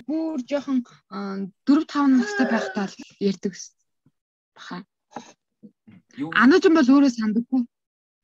Бүр 0.07 0.39
жоохон 0.49 0.79
4 1.65 1.85
5 1.89 2.21
настай 2.21 2.47
байхдаа 2.49 2.85
л 2.89 2.95
ярьдаг. 3.29 3.53
Баха. 4.55 4.77
юу 6.21 6.29
Анажин 6.33 6.73
бол 6.77 6.89
өөрөө 6.93 7.11
сандаггүй. 7.13 7.61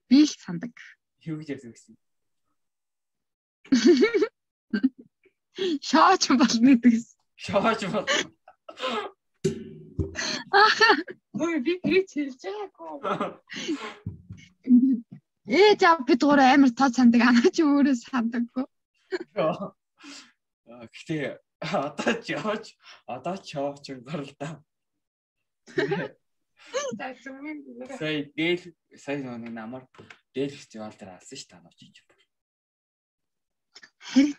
Би 0.09 0.19
л 0.25 0.33
сандаг. 0.45 0.73
юу 1.29 1.37
гэж 1.39 1.49
ярьсан 1.53 1.71
гэсэн. 1.73 1.93
Шооч 5.89 6.23
бол 6.33 6.55
нэгдэгс. 6.65 7.05
Шооч 7.37 7.81
бол 7.93 8.05
Ой 11.43 11.55
би 11.65 11.73
гэрээ 11.83 12.05
хэлж 12.09 12.41
байгаагүй. 12.43 13.29
Ээ 15.43 15.75
за 15.79 15.99
бид 16.07 16.21
гурав 16.23 16.47
амар 16.55 16.71
тод 16.71 16.93
сандаг. 16.95 17.21
Анаж 17.27 17.57
өөрөө 17.59 17.95
сандаггүй. 17.99 18.65
Аа, 19.35 19.75
Гэтэ 20.87 21.43
одоо 21.59 22.13
ч 22.23 22.25
яваач 22.37 22.65
одоо 23.07 23.35
ч 23.37 23.59
яваач. 23.59 24.35
За 26.97 27.07
зүмэн. 27.23 27.57
Сая 27.99 28.23
дээл 28.37 28.63
сая 28.95 29.19
нэг 29.19 29.51
намар 29.51 29.83
дээл 30.33 30.55
фестивал 30.55 30.95
дээр 30.95 31.19
алсан 31.19 31.37
ш 31.37 31.43
танаач 31.51 31.79
юм. 31.83 31.91
Харин 34.03 34.35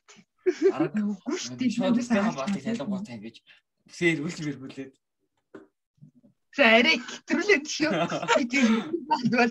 Араг 0.72 0.94
Үгүй 0.96 1.36
шүү 1.40 1.56
дээ. 1.56 1.72
шууд 1.72 2.00
стехан 2.04 2.34
баатыг 2.36 2.62
тайлбартай 2.64 3.16
ингэж 3.16 3.36
үсээр 3.88 4.18
үлж 4.24 4.38
мэргүүлээд 4.44 4.92
За 6.54 6.64
арай 6.78 6.96
гэтрүүлээд 7.02 7.66
шүү. 7.66 7.90
Би 8.38 8.42
тийм 8.46 8.72
бол 9.34 9.50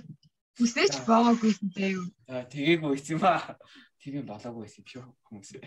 үсэж 0.63 1.03
байгаагүйсэн 1.03 1.69
дээ 1.75 1.99
юу. 1.99 2.07
за 2.27 2.47
тэгээгүй 2.47 2.89
байсан 2.95 3.15
юм 3.19 3.23
аа. 3.27 3.59
Юм 4.07 4.23
болоогүй 4.27 4.63
байсан 4.63 4.83
юм 4.83 4.89
шүү 4.91 5.03
хүмүүсээ. 5.27 5.63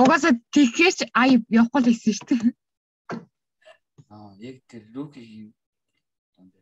угаасаа 0.00 0.32
тэгэхээч 0.54 0.98
ай 1.18 1.42
явахгүй 1.50 1.80
л 1.82 1.88
хэлсэн 1.90 2.14
шүү 2.14 2.26
дээ. 2.30 2.52
Аа 4.14 4.30
яг 4.38 4.56
тэр 4.70 4.82
рукигийн 4.94 5.50
донд 6.38 6.54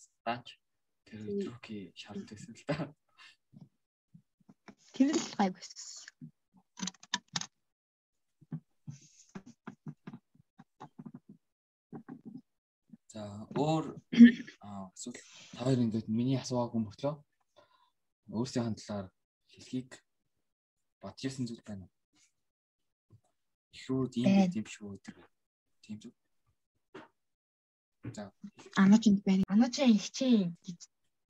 станч 0.00 0.56
тэр 1.04 1.20
шалт 1.92 2.24
байсан 2.24 2.52
л 2.56 2.64
да. 2.66 2.76
Тэр 4.96 5.12
л 5.12 5.24
гайвс. 5.36 6.08
За 13.16 13.24
өөр 13.56 13.96
эсвэл 14.92 15.16
та 15.56 15.64
хоёр 15.64 15.80
ингээд 15.88 16.04
миний 16.12 16.36
асуугаагүй 16.36 16.80
мөртлөө 16.84 17.14
өөрсдийн 18.36 18.66
хандлаар 18.68 19.06
хэлхийг 19.48 19.90
бодож 21.00 21.24
ирсэн 21.24 21.48
зүйл 21.48 21.64
байна 21.64 21.88
уу? 21.88 21.94
Ихрүүд 23.72 24.12
ийм 24.20 24.28
Байна. 24.28 24.52
тийм 24.52 24.66
шүү 24.68 25.00
гэдэг. 25.00 25.16
Тийм 25.80 25.96
зүг. 26.04 26.14
За 28.12 28.22
Анажинд 28.76 29.24
байна. 29.24 29.48
Анажаа 29.48 29.88
их 29.88 30.12
чинь 30.12 30.52
гэж 30.60 30.78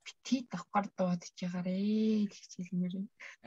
бити 0.03 0.43
давхар 0.51 0.91
дуудаж 0.91 1.31
байгаарэ 1.39 2.27
гэж 2.27 2.51
хэлмээр. 2.67 2.95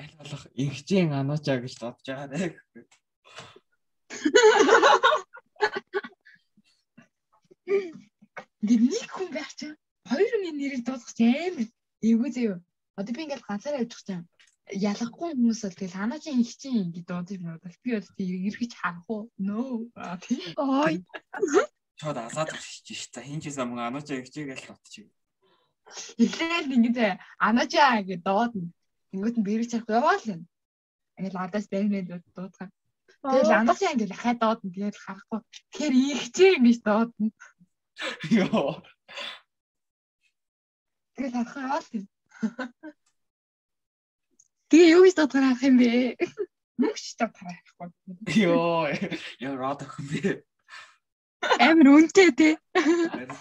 аль 0.00 0.16
болох 0.16 0.48
инхжийн 0.56 1.12
ануучаа 1.12 1.60
гэж 1.60 1.76
бодож 1.76 2.08
байгаа 2.08 2.32
нэ. 2.32 2.56
Ингээд 8.62 8.82
нэг 8.90 9.08
хүн 9.10 9.30
байх 9.34 9.50
чинь 9.58 9.76
хоёр 10.10 10.30
хүний 10.32 10.54
нэрийг 10.54 10.82
дуудах 10.84 11.12
чинь 11.14 11.34
амар 11.34 11.66
эвгүй 12.02 12.30
зөө. 12.34 12.56
Одоо 12.98 13.12
би 13.14 13.22
ингээд 13.24 13.46
ганцаараа 13.46 13.82
явж 13.84 13.92
байгаа 13.94 14.06
чинь 14.06 14.28
ялахгүй 14.70 15.30
хүмүүс 15.34 15.60
бол 15.64 15.78
тэгэл 15.78 15.98
ханажин 15.98 16.40
их 16.40 16.52
чинь 16.56 16.82
ингээд 16.90 17.08
дуудаж 17.08 17.38
бодвол 17.42 17.78
би 17.82 17.90
бол 17.96 18.10
тийм 18.16 18.46
эргэж 18.48 18.72
харах 18.76 19.06
уу? 19.10 19.30
No. 19.38 19.86
Ой. 20.56 20.94
Чод 21.98 22.16
азаад 22.16 22.50
гарч 22.54 22.86
ш. 22.86 23.08
За 23.12 23.20
хин 23.20 23.40
ч 23.42 23.50
мөн 23.58 23.80
ануучаа 23.90 24.22
инхжээ 24.22 24.46
гэж 24.54 24.62
бодчих. 24.70 25.10
Эхлээл 26.16 26.76
ингээд 26.76 27.18
анажаа 27.38 28.00
гэж 28.06 28.20
дуудана. 28.22 28.70
Тэнгүүт 29.10 29.36
нь 29.38 29.46
бэрэг 29.46 29.68
чарах 29.70 29.90
яваал 29.90 30.24
юм. 30.34 30.42
Ингээд 31.18 31.36
ладаас 31.36 31.66
баймэл 31.66 32.22
дуудах. 32.36 32.70
Тэгэл 33.26 33.58
анажаа 33.58 33.92
ингээд 33.94 34.14
ахаа 34.14 34.34
дуудана. 34.38 34.74
Тэгээд 34.74 34.96
харахгүй. 35.02 35.40
Тэгэхээр 35.74 35.94
их 36.14 36.22
чинь 36.30 36.56
ингэж 36.62 36.78
дуудана. 36.86 37.30
Йоо. 38.30 38.82
Тэгээд 41.16 41.34
харах 41.34 41.56
яваал 41.56 41.88
юм. 41.96 42.04
Тэгээ 44.70 44.92
юу 44.94 45.02
гэж 45.04 45.14
дуудахаар 45.18 45.46
авах 45.52 45.62
юм 45.66 45.76
бэ? 45.80 45.90
Мөнгөч 46.80 47.06
та 47.18 47.26
тарахгүй. 47.28 47.88
Йоо. 48.40 48.88
Яа 49.42 49.54
рад 49.58 49.82
ах 49.84 49.98
юм 50.00 50.06
бэ? 50.14 50.44
Амар 51.60 51.88
үнэтэй. 51.90 52.56
Харин 52.72 53.34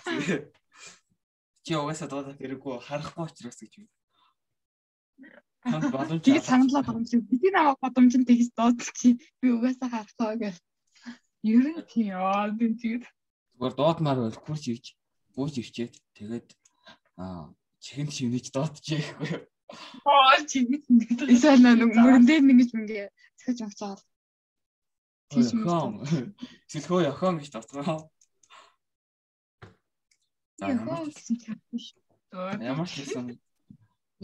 чи- 1.64 1.78
угаасаа 1.78 2.10
дуудаад 2.10 2.40
хэрэггүй 2.42 2.76
харахгүй 2.82 3.24
учраас 3.30 3.60
гэж 3.62 3.74
боломж. 5.94 6.24
Тэгээ 6.24 6.44
саналаа 6.44 6.84
шиг. 7.06 7.24
Бидний 7.30 7.54
авах 7.56 7.80
боломж 7.84 8.16
нь 8.18 8.26
тэгс 8.28 8.50
дуудал 8.56 8.92
чи. 8.96 9.20
Би 9.40 9.48
угаасаа 9.54 9.90
харахгүй 9.92 10.36
гэх. 10.42 10.58
Ер 11.44 11.66
нь 11.70 11.84
тийм 11.92 12.16
аа 12.18 12.50
тийм 12.58 12.74
тэгээд 12.80 13.04
Зүгээр 13.60 13.76
дуудмаар 13.76 14.20
байл 14.24 14.40
хурж 14.40 14.64
ирж 14.72 14.86
бууж 15.36 15.60
ирчээд 15.60 15.94
тэгээд 16.16 16.48
чихэн 17.84 18.08
шивнэж 18.08 18.56
дуудчихгүй. 18.56 19.44
аа 20.08 20.40
чи 20.48 20.64
ингэж 20.64 20.84
ингэж 20.88 21.20
Эсвэл 21.28 21.60
нэг 21.68 21.92
мөрөн 21.92 22.24
дээр 22.24 22.44
нэгж 22.48 22.72
мөнгө 22.72 23.12
цэж 23.36 23.58
авч 23.68 23.80
байгаа. 23.84 24.08
тийш 25.30 25.52
Охин. 25.52 26.34
Сэлхөө 26.72 27.12
охин 27.12 27.38
гэж 27.44 27.52
Яхаа 30.60 31.06
ч 31.08 31.16
гэсэн 31.16 31.38
чамш. 31.44 31.84
ямар 32.64 32.88
ч 32.88 32.94
гэсэн 33.04 33.28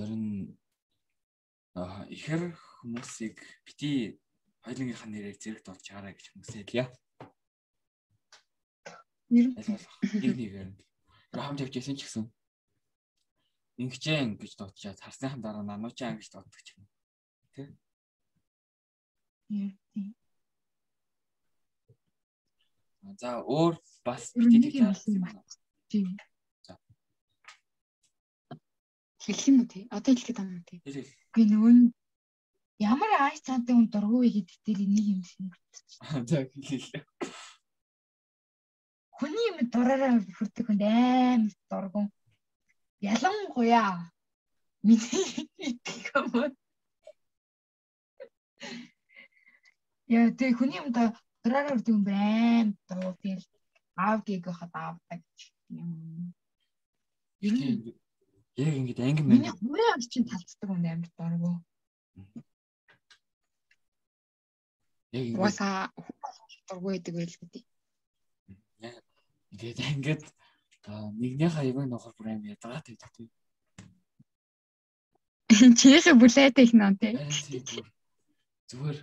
ер 0.01 0.11
нь 0.15 0.55
аа 1.75 2.07
ихэр 2.11 2.55
хүмүүсийг 2.55 3.39
бити 3.67 4.19
хоёулынхаа 4.63 5.09
нэрээр 5.11 5.37
зэрэгт 5.39 5.67
болж 5.67 5.81
чаарай 5.83 6.13
гэж 6.15 6.25
хүсэлье. 6.33 6.87
Ер 9.29 9.45
нь 9.49 9.55
нэг. 9.57 9.81
Гэр 11.31 11.41
хамт 11.41 11.61
явж 11.63 11.73
ясан 11.75 11.97
ч 11.97 12.05
гэсэн 12.05 12.25
ингэчэн 13.81 14.37
гэж 14.39 14.51
дуудчихад 14.55 15.01
харсныхан 15.03 15.41
дараа 15.41 15.63
нануучаан 15.65 16.15
гэж 16.21 16.29
дууддаг 16.31 16.61
ч 16.63 16.77
юм. 16.77 16.85
За 23.19 23.41
өөр 23.43 23.75
бас 24.05 24.31
бити 24.33 24.57
нэг 24.63 24.73
юм 24.79 24.87
харсан. 24.89 25.19
тийм. 25.91 26.07
За. 26.63 26.79
Хэлэх 29.21 29.47
юм 29.49 29.57
уу 29.61 29.67
тий? 29.67 29.83
Одоо 29.91 30.11
хэлэх 30.15 30.27
гэдэг 30.29 30.45
юм 30.45 30.63
тий. 30.63 30.79
Би 31.35 31.41
нөгөө 31.51 31.73
ямар 32.79 33.11
ааш 33.19 33.39
цаантай 33.45 33.75
хүн 33.75 33.91
дургу 33.91 34.23
вэ 34.23 34.29
гэдэг 34.39 34.57
дээр 34.65 34.79
нэг 34.87 35.05
юм 35.13 35.21
шинэ. 35.29 35.53
За 36.25 36.37
хэл 36.47 36.85
юм 39.55 39.69
дураараа 39.73 40.11
хүрдэг 40.37 40.65
хүнд 40.67 40.83
аим 40.83 41.41
дургу. 41.69 42.01
Ялангуяа 43.01 44.11
миний 44.83 45.49
юм. 46.13 46.55
Яа 50.07 50.29
тэг 50.39 50.57
хүний 50.59 50.79
юм 50.81 50.91
да 50.91 51.15
дураараа 51.43 51.73
хүрдэг 51.73 51.95
юм 51.95 52.05
аим 52.07 52.67
дургу 52.87 53.15
тэгэл 53.21 53.47
аав 53.95 54.19
гийг 54.27 54.45
хад 54.51 54.73
аавдаг 54.73 55.21
юм. 55.69 56.33
Нь 57.41 57.95
Яг 58.55 58.71
ингэж 58.79 58.99
анги 59.03 59.21
миний 59.21 59.51
мэн 59.51 59.59
хүрээ 59.59 59.89
авч 59.91 60.07
чинь 60.11 60.29
талцдаг 60.31 60.67
хүн 60.69 60.87
амар 60.87 61.11
дургу. 61.17 61.51
яг 65.11 65.23
ингэж 65.27 65.35
Угаасаа 65.35 65.91
дургүй 66.67 66.91
байдаг 66.95 67.13
байл 67.15 67.35
гэдэг. 67.39 67.63
Ингээд 69.55 69.79
ингээд 69.95 70.23
нэгнийхээ 71.19 71.63
аягүй 71.63 71.85
нохор 71.87 72.13
бүр 72.19 72.27
аим 72.29 72.43
ядгаад 72.43 72.85
байдаг 72.85 73.11
тийм. 73.15 73.29
Чихээ 75.79 76.13
бүлээд 76.19 76.59
их 76.59 76.73
нөө 76.75 76.91
тийм 76.99 77.15
зүгээр 78.69 78.97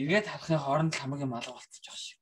эргээд 0.00 0.26
харахын 0.28 0.58
хооронд 0.62 0.94
хамгийн 0.98 1.30
малга 1.30 1.54
болчихж 1.54 1.86
шиг. 1.94 2.18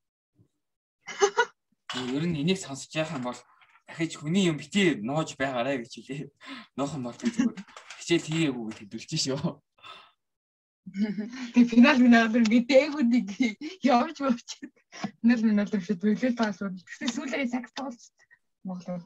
Ер 2.17 2.25
нь 2.29 2.41
энийг 2.43 2.59
сонсож 2.61 2.93
яах 2.93 3.17
юм 3.17 3.25
бол 3.25 3.41
дахиж 3.89 4.13
хүний 4.21 4.45
юм 4.51 4.57
бити 4.61 5.01
нууж 5.01 5.37
байгаарэ 5.41 5.81
гэж 5.81 5.93
хэлээ. 5.97 6.23
Нуухан 6.77 7.03
бол 7.05 7.17
зүгээр 7.17 7.57
хичээл 7.99 8.29
хийгээгүй 8.29 8.65
гэж 8.69 8.79
хэдүүлж 8.81 9.11
шүү. 9.25 9.41
Тэг 10.95 11.65
финал 11.71 11.99
финал 11.99 12.31
мэдээгүй 12.31 13.03
нэг 13.03 13.29
явж 13.83 14.17
явж. 14.23 14.49
Финал 15.19 15.41
финал 15.43 15.67
шүү 15.67 15.97
төлөөл 15.99 16.39
таас 16.39 16.63
уу. 16.63 16.71
Тэгсэн 16.71 17.11
сүүлээ 17.11 17.51
сакс 17.51 17.75
тоглож 17.75 18.15
Монгол. 18.63 19.03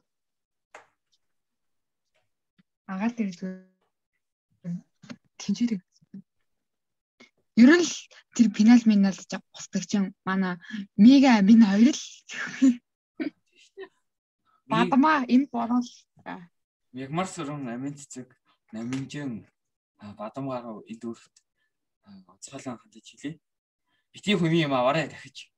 Агаал 2.85 3.16
тэр 3.16 3.33
зүгээр. 3.33 4.77
Тинчээрэг. 5.40 5.83
Ер 7.57 7.70
нь 7.72 7.85
л 7.88 7.94
тэр 8.37 8.48
пенал 8.53 8.83
минал 8.85 9.16
гэж 9.16 9.40
босдог 9.48 9.85
чинь 9.88 10.12
манай 10.29 10.61
мега 11.01 11.40
минь 11.40 11.64
хоёр 11.64 11.96
л 11.96 12.05
бадмаа 14.68 15.24
энэ 15.24 15.48
борол 15.48 15.88
Ягмар 16.92 17.27
сүрэн 17.27 17.68
амин 17.72 17.96
цэцэг 17.96 18.29
наминжин 18.72 19.48
бадамгаар 20.20 20.85
эд 20.92 21.03
өрхт 21.09 21.35
онцгойлон 22.33 22.79
хандаж 22.79 23.07
хэлээ. 23.09 23.35
Бити 24.12 24.35
хүний 24.35 24.62
юм 24.66 24.75
аваарэ 24.75 25.09
дахиж. 25.12 25.53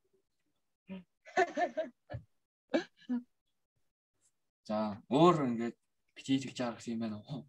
За 4.67 4.77
өөр 5.09 5.35
ингээд 5.49 5.77
бити 6.15 6.39
тэгж 6.39 6.57
байгаа 6.59 6.91
юм 6.91 6.99
байна 7.03 7.17
уу? 7.25 7.43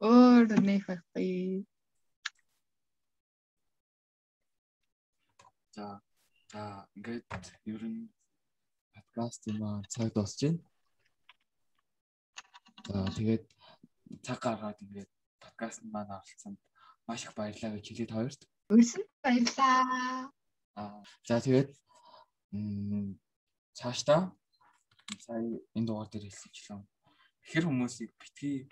өөр 0.00 0.60
нэг 0.60 0.84
байхгүй. 0.84 1.64
За 5.72 6.00
за 6.52 6.88
ингээд 6.96 7.24
ер 7.72 7.82
нь 7.88 8.12
подкаст 8.92 9.48
юм 9.48 9.60
аа 9.64 9.80
цаг 9.88 10.12
дуусч 10.12 10.40
байна. 10.44 10.60
За 12.86 13.08
тэгээд 13.16 13.44
цаг 14.26 14.38
гаргаад 14.44 14.78
ингээд 14.84 15.10
подкаст 15.56 15.80
маань 15.88 16.12
оролцсонд 16.12 16.60
маш 17.08 17.24
их 17.24 17.32
баярлалаа 17.34 17.80
гэж 17.80 17.86
хэлээд 17.88 18.12
хоёрт. 18.12 18.40
Өрсөн 18.68 19.04
баярлаа. 19.24 20.28
Аа 20.76 21.00
за 21.24 21.40
тэгээд 21.40 21.70
цаашдаа 23.72 24.36
сая 25.24 25.40
энэ 25.72 25.86
дугаар 25.88 26.08
дээр 26.12 26.28
хэлсэнчлэн 26.28 26.84
ихэр 27.48 27.64
хүмүүсийг 27.66 28.12
битгий 28.20 28.68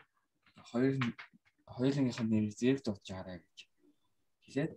хоёр 0.70 0.94
хоёулынхаа 1.73 2.27
нэрээр 2.29 2.53
зэрэг 2.61 2.85
дуудаж 2.85 3.09
аваарай 3.11 3.38
гэж 3.40 3.59
хэлээд 4.44 4.73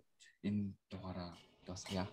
энэ 0.48 0.72
дугаараа 0.88 1.36
дуусгая. 1.66 2.08